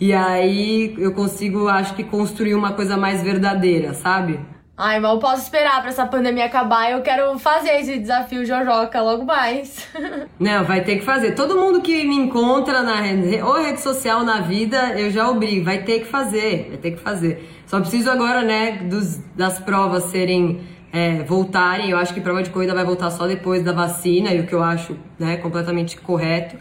e 0.00 0.12
aí 0.12 0.92
eu 0.98 1.12
consigo, 1.12 1.68
acho 1.68 1.94
que, 1.94 2.02
construir 2.02 2.56
uma 2.56 2.72
coisa 2.72 2.96
mais 2.96 3.22
verdadeira, 3.22 3.94
sabe? 3.94 4.40
Ai, 4.82 4.98
mal 4.98 5.18
posso 5.18 5.42
esperar 5.42 5.82
pra 5.82 5.90
essa 5.90 6.06
pandemia 6.06 6.46
acabar. 6.46 6.90
Eu 6.90 7.02
quero 7.02 7.38
fazer 7.38 7.80
esse 7.80 7.98
desafio 7.98 8.46
Jojoca 8.46 9.02
logo 9.02 9.26
mais. 9.26 9.86
Não, 10.40 10.64
vai 10.64 10.82
ter 10.82 10.96
que 10.96 11.04
fazer. 11.04 11.34
Todo 11.34 11.54
mundo 11.54 11.82
que 11.82 12.02
me 12.02 12.16
encontra 12.16 12.82
na 12.82 12.98
rede, 12.98 13.42
ou 13.42 13.62
rede 13.62 13.82
social 13.82 14.24
na 14.24 14.40
vida, 14.40 14.98
eu 14.98 15.10
já 15.10 15.28
obrigo. 15.28 15.66
Vai 15.66 15.82
ter 15.82 16.00
que 16.00 16.06
fazer, 16.06 16.68
vai 16.70 16.78
ter 16.78 16.92
que 16.92 16.96
fazer. 16.96 17.46
Só 17.66 17.78
preciso 17.78 18.10
agora, 18.10 18.40
né, 18.42 18.78
dos, 18.84 19.18
das 19.36 19.58
provas 19.58 20.04
serem 20.04 20.62
é, 20.90 21.24
voltarem. 21.24 21.90
Eu 21.90 21.98
acho 21.98 22.14
que 22.14 22.20
prova 22.22 22.42
de 22.42 22.48
corrida 22.48 22.72
vai 22.72 22.84
voltar 22.86 23.10
só 23.10 23.26
depois 23.26 23.62
da 23.62 23.72
vacina, 23.72 24.32
e 24.32 24.40
o 24.40 24.46
que 24.46 24.54
eu 24.54 24.62
acho 24.62 24.96
né, 25.18 25.36
completamente 25.36 25.98
correto. 25.98 26.56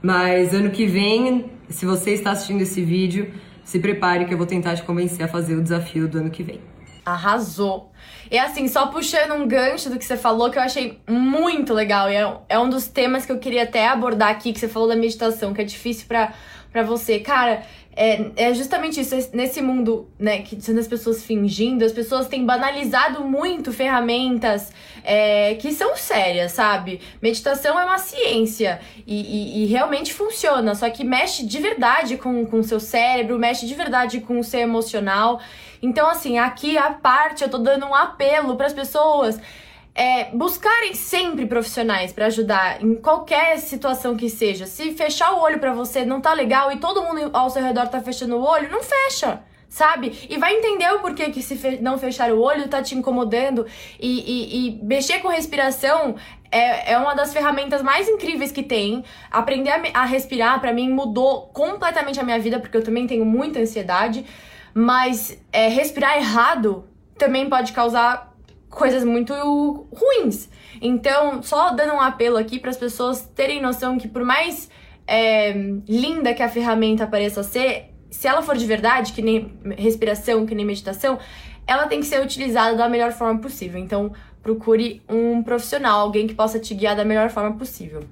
Mas 0.00 0.54
ano 0.54 0.70
que 0.70 0.86
vem, 0.86 1.46
se 1.68 1.84
você 1.84 2.12
está 2.12 2.30
assistindo 2.30 2.60
esse 2.60 2.84
vídeo, 2.84 3.34
se 3.64 3.80
prepare 3.80 4.26
que 4.26 4.32
eu 4.32 4.38
vou 4.38 4.46
tentar 4.46 4.76
te 4.76 4.84
convencer 4.84 5.24
a 5.24 5.28
fazer 5.28 5.56
o 5.56 5.60
desafio 5.60 6.06
do 6.06 6.18
ano 6.18 6.30
que 6.30 6.44
vem. 6.44 6.60
Arrasou. 7.04 7.90
E 8.30 8.38
assim, 8.38 8.66
só 8.68 8.86
puxando 8.86 9.32
um 9.34 9.46
gancho 9.46 9.90
do 9.90 9.98
que 9.98 10.04
você 10.04 10.16
falou, 10.16 10.50
que 10.50 10.58
eu 10.58 10.62
achei 10.62 11.00
muito 11.08 11.72
legal, 11.74 12.10
e 12.10 12.16
é, 12.16 12.36
é 12.48 12.58
um 12.58 12.68
dos 12.68 12.88
temas 12.88 13.26
que 13.26 13.32
eu 13.32 13.38
queria 13.38 13.64
até 13.64 13.86
abordar 13.86 14.30
aqui, 14.30 14.52
que 14.52 14.58
você 14.58 14.68
falou 14.68 14.88
da 14.88 14.96
meditação, 14.96 15.52
que 15.52 15.60
é 15.60 15.64
difícil 15.64 16.06
para 16.06 16.82
você. 16.82 17.20
Cara, 17.20 17.62
é, 17.96 18.30
é 18.36 18.54
justamente 18.54 19.00
isso, 19.00 19.14
nesse 19.32 19.62
mundo, 19.62 20.08
né, 20.18 20.42
que 20.42 20.60
sendo 20.60 20.80
as 20.80 20.88
pessoas 20.88 21.22
fingindo, 21.22 21.84
as 21.84 21.92
pessoas 21.92 22.26
têm 22.26 22.44
banalizado 22.44 23.22
muito 23.24 23.72
ferramentas 23.72 24.72
é, 25.04 25.54
que 25.54 25.70
são 25.70 25.96
sérias, 25.96 26.52
sabe? 26.52 27.00
Meditação 27.22 27.78
é 27.78 27.84
uma 27.84 27.98
ciência 27.98 28.80
e, 29.06 29.20
e, 29.20 29.62
e, 29.62 29.66
realmente 29.66 30.12
funciona, 30.12 30.74
só 30.74 30.90
que 30.90 31.04
mexe 31.04 31.46
de 31.46 31.60
verdade 31.60 32.16
com 32.16 32.42
o 32.50 32.64
seu 32.64 32.80
cérebro, 32.80 33.38
mexe 33.38 33.66
de 33.66 33.74
verdade 33.74 34.20
com 34.20 34.40
o 34.40 34.44
seu 34.44 34.60
emocional. 34.60 35.40
Então, 35.84 36.08
assim, 36.08 36.38
aqui 36.38 36.78
a 36.78 36.90
parte 36.90 37.42
eu 37.42 37.50
tô 37.50 37.58
dando 37.58 37.84
um 37.84 37.94
apelo 37.94 38.56
para 38.56 38.66
as 38.66 38.72
pessoas 38.72 39.38
é, 39.94 40.30
buscarem 40.32 40.94
sempre 40.94 41.44
profissionais 41.44 42.10
para 42.10 42.26
ajudar 42.26 42.82
em 42.82 42.94
qualquer 42.94 43.58
situação 43.58 44.16
que 44.16 44.30
seja. 44.30 44.64
Se 44.64 44.92
fechar 44.92 45.32
o 45.34 45.40
olho 45.40 45.58
para 45.58 45.74
você 45.74 46.02
não 46.02 46.22
tá 46.22 46.32
legal 46.32 46.72
e 46.72 46.78
todo 46.78 47.02
mundo 47.02 47.30
ao 47.34 47.50
seu 47.50 47.62
redor 47.62 47.88
tá 47.88 48.00
fechando 48.00 48.36
o 48.36 48.42
olho, 48.42 48.70
não 48.70 48.82
fecha 48.82 49.42
sabe? 49.68 50.28
E 50.30 50.38
vai 50.38 50.54
entender 50.54 50.88
o 50.92 51.00
porquê 51.00 51.30
que 51.30 51.42
se 51.42 51.56
fe 51.56 51.78
não 51.80 51.98
fechar 51.98 52.30
o 52.30 52.40
olho 52.40 52.68
tá 52.68 52.80
te 52.80 52.94
incomodando 52.94 53.66
e, 53.98 54.20
e, 54.20 54.68
e 54.68 54.84
mexer 54.84 55.18
com 55.18 55.26
respiração 55.26 56.14
é, 56.48 56.92
é 56.92 56.98
uma 56.98 57.12
das 57.12 57.32
ferramentas 57.32 57.82
mais 57.82 58.08
incríveis 58.08 58.52
que 58.52 58.62
tem. 58.62 59.04
Aprender 59.28 59.70
a, 59.70 60.02
a 60.02 60.04
respirar, 60.04 60.60
para 60.60 60.72
mim, 60.72 60.88
mudou 60.88 61.50
completamente 61.52 62.20
a 62.20 62.22
minha 62.22 62.38
vida, 62.38 62.60
porque 62.60 62.76
eu 62.76 62.84
também 62.84 63.08
tenho 63.08 63.24
muita 63.24 63.58
ansiedade. 63.58 64.24
Mas 64.74 65.40
é, 65.52 65.68
respirar 65.68 66.16
errado 66.16 66.84
também 67.16 67.48
pode 67.48 67.72
causar 67.72 68.34
coisas 68.68 69.04
muito 69.04 69.32
ruins. 69.94 70.48
Então, 70.82 71.42
só 71.42 71.70
dando 71.70 71.94
um 71.94 72.00
apelo 72.00 72.36
aqui 72.36 72.58
para 72.58 72.70
as 72.70 72.76
pessoas 72.76 73.22
terem 73.34 73.62
noção 73.62 73.96
que, 73.96 74.08
por 74.08 74.24
mais 74.24 74.68
é, 75.06 75.52
linda 75.88 76.34
que 76.34 76.42
a 76.42 76.48
ferramenta 76.48 77.06
pareça 77.06 77.42
ser, 77.42 77.94
se 78.10 78.26
ela 78.26 78.42
for 78.42 78.56
de 78.56 78.66
verdade, 78.66 79.12
que 79.12 79.22
nem 79.22 79.56
respiração, 79.78 80.44
que 80.44 80.54
nem 80.54 80.64
meditação, 80.64 81.18
ela 81.66 81.86
tem 81.86 82.00
que 82.00 82.06
ser 82.06 82.20
utilizada 82.20 82.76
da 82.76 82.88
melhor 82.88 83.12
forma 83.12 83.40
possível. 83.40 83.80
Então, 83.80 84.12
procure 84.42 85.02
um 85.08 85.42
profissional, 85.42 86.00
alguém 86.00 86.26
que 86.26 86.34
possa 86.34 86.58
te 86.58 86.74
guiar 86.74 86.94
da 86.96 87.04
melhor 87.04 87.30
forma 87.30 87.56
possível. 87.56 88.04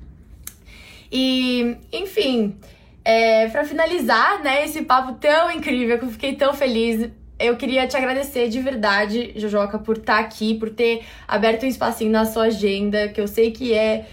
E, 1.10 1.76
enfim, 1.92 2.56
é, 3.04 3.48
para 3.48 3.64
finalizar, 3.64 4.42
né, 4.42 4.64
esse 4.64 4.82
papo 4.82 5.14
tão 5.14 5.50
incrível 5.50 5.98
que 5.98 6.04
eu 6.04 6.10
fiquei 6.10 6.34
tão 6.34 6.54
feliz, 6.54 7.10
eu 7.38 7.56
queria 7.56 7.86
te 7.86 7.96
agradecer 7.96 8.48
de 8.48 8.60
verdade, 8.60 9.32
Jojoca, 9.36 9.78
por 9.78 9.96
estar 9.96 10.16
tá 10.16 10.20
aqui, 10.20 10.54
por 10.54 10.70
ter 10.70 11.02
aberto 11.26 11.64
um 11.64 11.68
espacinho 11.68 12.10
na 12.10 12.24
sua 12.24 12.44
agenda, 12.44 13.08
que 13.08 13.20
eu 13.20 13.26
sei 13.26 13.50
que 13.50 13.72
é 13.74 14.06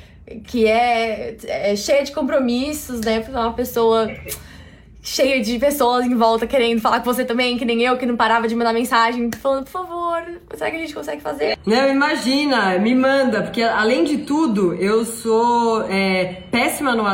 que 0.46 0.68
é, 0.68 1.36
é 1.48 1.76
cheia 1.76 2.04
de 2.04 2.12
compromissos, 2.12 3.02
né? 3.02 3.20
Porque 3.20 3.36
é 3.36 3.40
uma 3.40 3.54
pessoa 3.54 4.08
cheia 5.02 5.42
de 5.42 5.58
pessoas 5.58 6.06
em 6.06 6.16
volta 6.16 6.46
querendo 6.46 6.82
falar 6.82 7.00
com 7.00 7.06
você 7.06 7.26
também, 7.26 7.58
que 7.58 7.66
nem 7.66 7.82
eu, 7.82 7.98
que 7.98 8.06
não 8.06 8.16
parava 8.16 8.48
de 8.48 8.56
mandar 8.56 8.74
mensagem, 8.74 9.30
falando, 9.42 9.64
por 9.64 9.72
favor, 9.72 10.24
será 10.54 10.70
que 10.70 10.78
a 10.78 10.80
gente 10.80 10.94
consegue 10.94 11.22
fazer? 11.22 11.58
Não, 11.66 11.90
imagina, 11.90 12.78
me 12.78 12.94
manda, 12.94 13.42
porque 13.42 13.64
além 13.64 14.04
de 14.04 14.20
tudo, 14.20 14.74
eu 14.76 15.06
sou 15.06 15.84
é, 15.90 16.44
péssima 16.52 16.96
no 16.96 17.08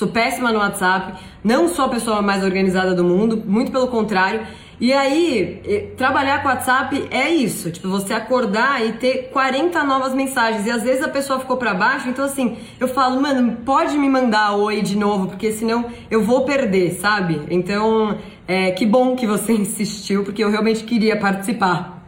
Sou 0.00 0.08
péssima 0.08 0.50
no 0.50 0.60
WhatsApp, 0.60 1.22
não 1.44 1.68
sou 1.68 1.84
a 1.84 1.88
pessoa 1.90 2.22
mais 2.22 2.42
organizada 2.42 2.94
do 2.94 3.04
mundo, 3.04 3.42
muito 3.46 3.70
pelo 3.70 3.86
contrário. 3.88 4.46
E 4.80 4.94
aí, 4.94 5.92
trabalhar 5.94 6.40
com 6.40 6.48
WhatsApp 6.48 7.06
é 7.10 7.28
isso, 7.28 7.70
tipo, 7.70 7.86
você 7.86 8.14
acordar 8.14 8.82
e 8.82 8.94
ter 8.94 9.28
40 9.30 9.84
novas 9.84 10.14
mensagens. 10.14 10.66
E 10.66 10.70
às 10.70 10.82
vezes 10.82 11.04
a 11.04 11.08
pessoa 11.10 11.38
ficou 11.38 11.58
para 11.58 11.74
baixo, 11.74 12.08
então 12.08 12.24
assim, 12.24 12.56
eu 12.80 12.88
falo, 12.88 13.20
mano, 13.20 13.58
pode 13.62 13.98
me 13.98 14.08
mandar 14.08 14.56
oi 14.56 14.80
de 14.80 14.96
novo, 14.96 15.26
porque 15.26 15.52
senão 15.52 15.84
eu 16.10 16.24
vou 16.24 16.46
perder, 16.46 16.92
sabe? 16.92 17.42
Então, 17.50 18.16
é, 18.48 18.70
que 18.70 18.86
bom 18.86 19.14
que 19.14 19.26
você 19.26 19.52
insistiu, 19.60 20.24
porque 20.24 20.42
eu 20.42 20.50
realmente 20.50 20.82
queria 20.82 21.18
participar. 21.18 21.99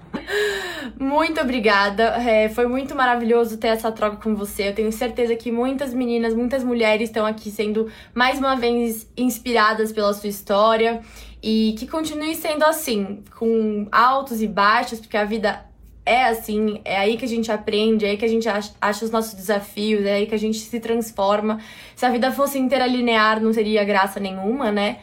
Muito 0.99 1.41
obrigada. 1.41 2.05
É, 2.23 2.49
foi 2.49 2.67
muito 2.67 2.95
maravilhoso 2.95 3.57
ter 3.57 3.69
essa 3.69 3.91
troca 3.91 4.17
com 4.17 4.35
você. 4.35 4.69
Eu 4.69 4.75
tenho 4.75 4.93
certeza 4.93 5.35
que 5.35 5.51
muitas 5.51 5.93
meninas, 5.93 6.35
muitas 6.35 6.63
mulheres 6.63 7.09
estão 7.09 7.27
aqui 7.27 7.51
sendo 7.51 7.91
mais 8.15 8.39
uma 8.39 8.57
vez 8.57 9.11
inspiradas 9.17 9.93
pela 9.93 10.13
sua 10.13 10.29
história 10.29 11.01
e 11.43 11.75
que 11.79 11.87
continue 11.87 12.35
sendo 12.35 12.65
assim, 12.65 13.23
com 13.37 13.89
altos 13.91 14.41
e 14.41 14.47
baixos, 14.47 15.01
porque 15.01 15.17
a 15.17 15.25
vida 15.25 15.65
é 16.05 16.25
assim, 16.25 16.81
é 16.85 16.97
aí 16.97 17.17
que 17.17 17.25
a 17.25 17.29
gente 17.29 17.51
aprende, 17.51 18.05
é 18.05 18.11
aí 18.11 18.17
que 18.17 18.25
a 18.25 18.29
gente 18.29 18.49
acha 18.49 19.05
os 19.05 19.11
nossos 19.11 19.35
desafios, 19.35 20.05
é 20.05 20.15
aí 20.15 20.27
que 20.27 20.35
a 20.35 20.39
gente 20.39 20.59
se 20.59 20.81
transforma. 20.81 21.59
Se 21.95 22.05
a 22.05 22.11
vida 22.11 22.31
fosse 22.33 22.59
inteira 22.59 22.87
linear, 22.87 23.41
não 23.41 23.53
teria 23.53 23.85
graça 23.85 24.19
nenhuma, 24.19 24.71
né? 24.71 24.99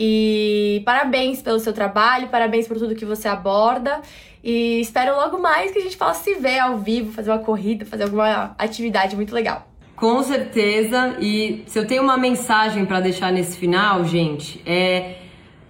E 0.00 0.80
parabéns 0.84 1.42
pelo 1.42 1.58
seu 1.58 1.72
trabalho, 1.72 2.28
parabéns 2.28 2.68
por 2.68 2.78
tudo 2.78 2.94
que 2.94 3.04
você 3.04 3.26
aborda. 3.26 4.00
E 4.42 4.80
espero 4.80 5.16
logo 5.16 5.38
mais 5.38 5.72
que 5.72 5.78
a 5.78 5.82
gente 5.82 5.96
possa 5.96 6.22
se 6.22 6.34
ver 6.34 6.58
ao 6.58 6.78
vivo, 6.78 7.12
fazer 7.12 7.30
uma 7.30 7.38
corrida, 7.38 7.84
fazer 7.84 8.04
alguma 8.04 8.54
atividade 8.58 9.16
muito 9.16 9.34
legal. 9.34 9.68
Com 9.96 10.22
certeza. 10.22 11.16
E 11.20 11.64
se 11.66 11.78
eu 11.78 11.86
tenho 11.86 12.02
uma 12.02 12.16
mensagem 12.16 12.86
para 12.86 13.00
deixar 13.00 13.32
nesse 13.32 13.58
final, 13.58 14.04
gente, 14.04 14.62
é 14.64 15.16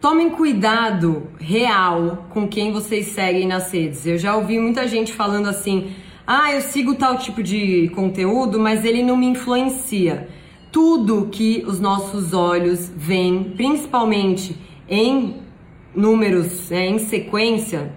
tomem 0.00 0.30
cuidado 0.30 1.28
real 1.40 2.26
com 2.30 2.46
quem 2.46 2.70
vocês 2.72 3.06
seguem 3.06 3.46
nas 3.46 3.72
redes. 3.72 4.06
Eu 4.06 4.18
já 4.18 4.36
ouvi 4.36 4.58
muita 4.58 4.86
gente 4.86 5.12
falando 5.12 5.48
assim: 5.48 5.94
"Ah, 6.26 6.52
eu 6.52 6.60
sigo 6.60 6.94
tal 6.94 7.18
tipo 7.18 7.42
de 7.42 7.88
conteúdo, 7.94 8.60
mas 8.60 8.84
ele 8.84 9.02
não 9.02 9.16
me 9.16 9.26
influencia" 9.26 10.28
tudo 10.70 11.28
que 11.30 11.64
os 11.66 11.80
nossos 11.80 12.32
olhos 12.32 12.92
veem, 12.94 13.44
principalmente 13.56 14.56
em 14.88 15.36
números, 15.94 16.70
é, 16.70 16.86
em 16.86 16.98
sequência, 16.98 17.92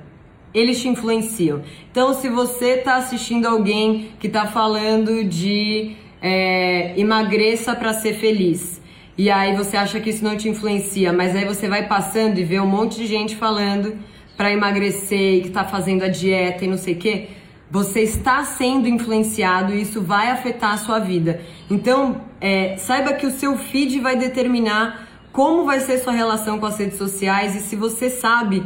eles 0.54 0.82
te 0.82 0.88
influenciam. 0.88 1.62
Então, 1.92 2.14
se 2.14 2.30
você 2.30 2.76
está 2.76 2.96
assistindo 2.96 3.46
alguém 3.46 4.12
que 4.20 4.28
está 4.28 4.46
falando 4.48 5.24
de 5.24 5.96
é, 6.22 6.94
emagreça 7.00 7.76
para 7.76 7.94
ser 7.94 8.14
feliz, 8.14 8.82
e 9.18 9.30
aí 9.30 9.56
você 9.56 9.78
acha 9.78 10.00
que 10.00 10.10
isso 10.10 10.24
não 10.24 10.36
te 10.36 10.50
influencia, 10.50 11.14
mas 11.14 11.36
aí 11.36 11.46
você 11.46 11.68
vai 11.68 11.88
passando 11.88 12.38
e 12.38 12.44
vê 12.44 12.60
um 12.60 12.68
monte 12.68 12.98
de 12.98 13.06
gente 13.06 13.36
falando 13.36 13.98
para 14.36 14.52
emagrecer 14.52 15.36
e 15.36 15.42
que 15.42 15.50
tá 15.50 15.64
fazendo 15.64 16.04
a 16.04 16.08
dieta 16.08 16.66
e 16.66 16.68
não 16.68 16.78
sei 16.78 16.96
o 16.96 16.98
quê, 16.98 17.28
você 17.70 18.02
está 18.02 18.44
sendo 18.44 18.88
influenciado 18.88 19.74
e 19.74 19.82
isso 19.82 20.02
vai 20.02 20.30
afetar 20.30 20.74
a 20.74 20.78
sua 20.78 21.00
vida. 21.00 21.42
Então, 21.70 22.22
é, 22.42 22.76
saiba 22.78 23.14
que 23.14 23.26
o 23.26 23.32
seu 23.32 23.58
feed 23.58 24.00
vai 24.00 24.16
determinar 24.16 25.08
como 25.32 25.64
vai 25.64 25.80
ser 25.80 26.00
sua 26.00 26.12
relação 26.12 26.60
com 26.60 26.66
as 26.66 26.78
redes 26.78 26.98
sociais 26.98 27.56
e 27.56 27.60
se 27.60 27.76
você 27.76 28.10
sabe 28.10 28.64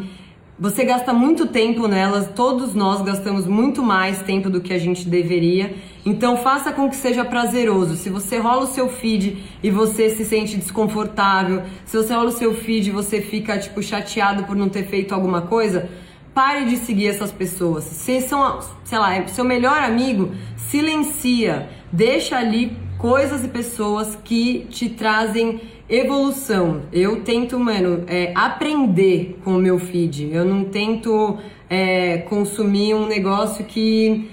você 0.58 0.86
gasta 0.86 1.12
muito 1.12 1.48
tempo 1.48 1.86
nelas, 1.86 2.30
todos 2.34 2.74
nós 2.74 3.02
gastamos 3.02 3.46
muito 3.46 3.84
mais 3.84 4.22
tempo 4.22 4.50
do 4.50 4.62
que 4.62 4.74
a 4.74 4.80
gente 4.80 5.08
deveria. 5.08 5.76
Então 6.06 6.38
faça 6.38 6.72
com 6.72 6.90
que 6.90 6.96
seja 6.96 7.26
prazeroso. 7.26 7.98
Se 7.98 8.10
você 8.10 8.38
rola 8.38 8.64
o 8.64 8.68
seu 8.68 8.88
feed 8.88 9.44
e 9.62 9.70
você 9.70 10.10
se 10.10 10.24
sente 10.24 10.56
desconfortável, 10.56 11.64
se 11.86 11.98
você 11.98 12.14
rola 12.14 12.30
o 12.30 12.32
seu 12.32 12.54
feed 12.54 12.88
e 12.88 12.92
você 12.92 13.22
fica 13.22 13.58
tipo 13.58 13.84
chateado 13.84 14.46
por 14.46 14.56
não 14.56 14.70
ter 14.70 14.86
feito 14.86 15.14
alguma 15.14 15.42
coisa, 15.42 15.90
pare 16.34 16.64
de 16.66 16.78
seguir 16.78 17.08
essas 17.08 17.34
pessoas. 17.34 17.84
Se 17.84 18.22
são, 18.22 18.62
sei 18.86 18.98
lá, 18.98 19.28
seu 19.28 19.44
melhor 19.44 19.84
amigo, 19.84 20.32
silencia, 20.56 21.70
deixa 21.92 22.38
ali 22.38 22.78
coisas 22.98 23.44
e 23.44 23.50
pessoas 23.50 24.18
que 24.24 24.68
te 24.70 24.88
trazem 24.88 25.60
evolução. 25.90 26.84
Eu 26.92 27.22
tento, 27.22 27.60
mano, 27.60 28.04
é, 28.08 28.32
aprender 28.36 29.40
com 29.44 29.56
o 29.56 29.60
meu 29.60 29.78
feed. 29.78 30.30
Eu 30.32 30.46
não 30.46 30.66
tento 30.66 31.38
é, 31.70 32.20
consumir 32.30 32.94
um 32.94 33.08
negócio 33.08 33.64
que 33.66 34.30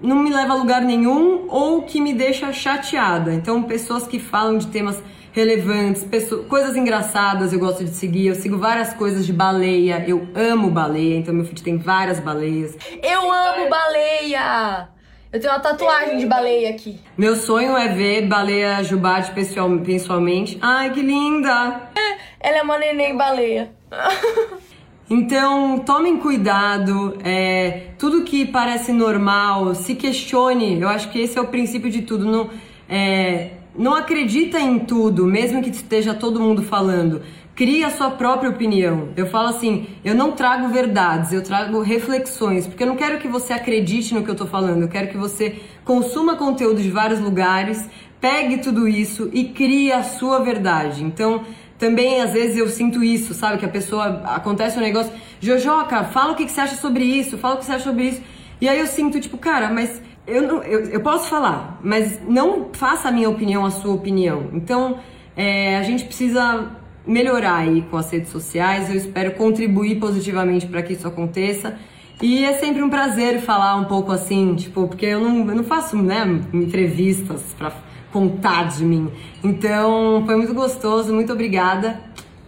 não 0.00 0.16
me 0.22 0.30
leva 0.30 0.52
a 0.52 0.56
lugar 0.56 0.82
nenhum 0.82 1.46
ou 1.48 1.82
que 1.82 2.00
me 2.00 2.12
deixa 2.12 2.52
chateada. 2.52 3.32
Então, 3.32 3.62
pessoas 3.62 4.06
que 4.06 4.18
falam 4.18 4.58
de 4.58 4.66
temas 4.68 5.02
relevantes, 5.32 6.04
pessoas, 6.04 6.46
coisas 6.46 6.76
engraçadas 6.76 7.52
eu 7.52 7.58
gosto 7.58 7.84
de 7.84 7.90
seguir. 7.90 8.26
Eu 8.26 8.34
sigo 8.34 8.58
várias 8.58 8.92
coisas 8.92 9.24
de 9.24 9.32
baleia. 9.32 10.04
Eu 10.06 10.28
amo 10.34 10.70
baleia, 10.70 11.16
então 11.16 11.34
meu 11.34 11.44
feed 11.44 11.62
tem 11.62 11.78
várias 11.78 12.20
baleias. 12.20 12.76
Eu 13.02 13.32
amo 13.32 13.68
baleia! 13.68 14.88
Eu 15.32 15.40
tenho 15.40 15.50
uma 15.50 15.60
tatuagem 15.60 16.18
de 16.18 16.26
baleia 16.26 16.68
aqui. 16.68 17.00
Meu 17.16 17.34
sonho 17.34 17.74
é 17.74 17.88
ver 17.88 18.26
baleia 18.28 18.82
jubate 18.84 19.32
pessoalmente. 19.32 20.58
Ai, 20.60 20.92
que 20.92 21.00
linda! 21.00 21.90
Ela 22.38 22.58
é 22.58 22.62
uma 22.62 22.76
neném 22.78 23.16
baleia. 23.16 23.72
Então, 25.10 25.80
tomem 25.80 26.16
cuidado, 26.16 27.18
é, 27.22 27.88
tudo 27.98 28.22
que 28.22 28.46
parece 28.46 28.94
normal, 28.94 29.74
se 29.74 29.94
questione. 29.94 30.80
Eu 30.80 30.88
acho 30.88 31.10
que 31.10 31.20
esse 31.20 31.38
é 31.38 31.40
o 31.42 31.48
princípio 31.48 31.90
de 31.90 32.00
tudo. 32.00 32.24
Não, 32.24 32.48
é, 32.88 33.50
não 33.76 33.94
acredita 33.94 34.58
em 34.58 34.78
tudo, 34.78 35.26
mesmo 35.26 35.62
que 35.62 35.68
esteja 35.68 36.14
todo 36.14 36.40
mundo 36.40 36.62
falando. 36.62 37.20
Crie 37.54 37.84
a 37.84 37.90
sua 37.90 38.10
própria 38.12 38.48
opinião. 38.48 39.10
Eu 39.14 39.26
falo 39.26 39.48
assim, 39.48 39.86
eu 40.02 40.14
não 40.14 40.32
trago 40.32 40.68
verdades, 40.68 41.32
eu 41.32 41.42
trago 41.42 41.82
reflexões, 41.82 42.66
porque 42.66 42.82
eu 42.82 42.86
não 42.86 42.96
quero 42.96 43.18
que 43.18 43.28
você 43.28 43.52
acredite 43.52 44.14
no 44.14 44.24
que 44.24 44.30
eu 44.30 44.34
tô 44.34 44.46
falando, 44.46 44.82
eu 44.82 44.88
quero 44.88 45.08
que 45.08 45.18
você 45.18 45.60
consuma 45.84 46.34
conteúdo 46.34 46.80
de 46.80 46.90
vários 46.90 47.20
lugares, 47.20 47.86
pegue 48.18 48.58
tudo 48.58 48.88
isso 48.88 49.28
e 49.34 49.44
crie 49.44 49.92
a 49.92 50.02
sua 50.02 50.38
verdade. 50.38 51.04
Então, 51.04 51.44
também 51.78 52.22
às 52.22 52.32
vezes 52.32 52.56
eu 52.56 52.68
sinto 52.68 53.04
isso, 53.04 53.34
sabe? 53.34 53.58
Que 53.58 53.66
a 53.66 53.68
pessoa 53.68 54.22
acontece 54.24 54.78
um 54.78 54.82
negócio, 54.82 55.12
Jojoca, 55.38 56.04
fala 56.04 56.32
o 56.32 56.34
que, 56.34 56.46
que 56.46 56.52
você 56.52 56.60
acha 56.60 56.76
sobre 56.76 57.04
isso, 57.04 57.36
fala 57.36 57.56
o 57.56 57.58
que 57.58 57.66
você 57.66 57.72
acha 57.72 57.84
sobre 57.84 58.04
isso. 58.04 58.22
E 58.62 58.68
aí 58.68 58.78
eu 58.78 58.86
sinto, 58.86 59.20
tipo, 59.20 59.36
cara, 59.36 59.68
mas 59.68 60.00
eu, 60.26 60.42
não, 60.42 60.62
eu, 60.62 60.84
eu 60.84 61.00
posso 61.00 61.28
falar, 61.28 61.78
mas 61.82 62.18
não 62.26 62.70
faça 62.72 63.08
a 63.08 63.12
minha 63.12 63.28
opinião 63.28 63.66
a 63.66 63.70
sua 63.70 63.92
opinião. 63.92 64.48
Então, 64.54 65.00
é, 65.36 65.76
a 65.76 65.82
gente 65.82 66.04
precisa 66.04 66.80
melhorar 67.06 67.56
aí 67.56 67.82
com 67.82 67.96
as 67.96 68.10
redes 68.10 68.30
sociais. 68.30 68.88
Eu 68.88 68.96
espero 68.96 69.32
contribuir 69.32 69.98
positivamente 69.98 70.66
para 70.66 70.82
que 70.82 70.92
isso 70.92 71.06
aconteça. 71.06 71.78
E 72.20 72.44
é 72.44 72.52
sempre 72.52 72.82
um 72.82 72.88
prazer 72.88 73.40
falar 73.40 73.76
um 73.76 73.84
pouco 73.84 74.12
assim, 74.12 74.54
tipo, 74.54 74.86
porque 74.86 75.06
eu 75.06 75.20
não, 75.20 75.38
eu 75.48 75.56
não 75.56 75.64
faço, 75.64 75.96
né, 75.96 76.24
entrevistas 76.52 77.42
para 77.58 77.72
contar 78.12 78.68
de 78.68 78.84
mim. 78.84 79.10
Então, 79.42 80.22
foi 80.24 80.36
muito 80.36 80.54
gostoso, 80.54 81.12
muito 81.12 81.32
obrigada. 81.32 82.00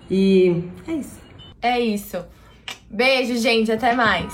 E 0.09 0.62
é 0.87 0.93
isso. 0.93 1.21
É 1.61 1.81
isso. 1.81 2.25
Beijo, 2.88 3.37
gente, 3.37 3.73
até 3.73 3.95
mais. 3.95 4.31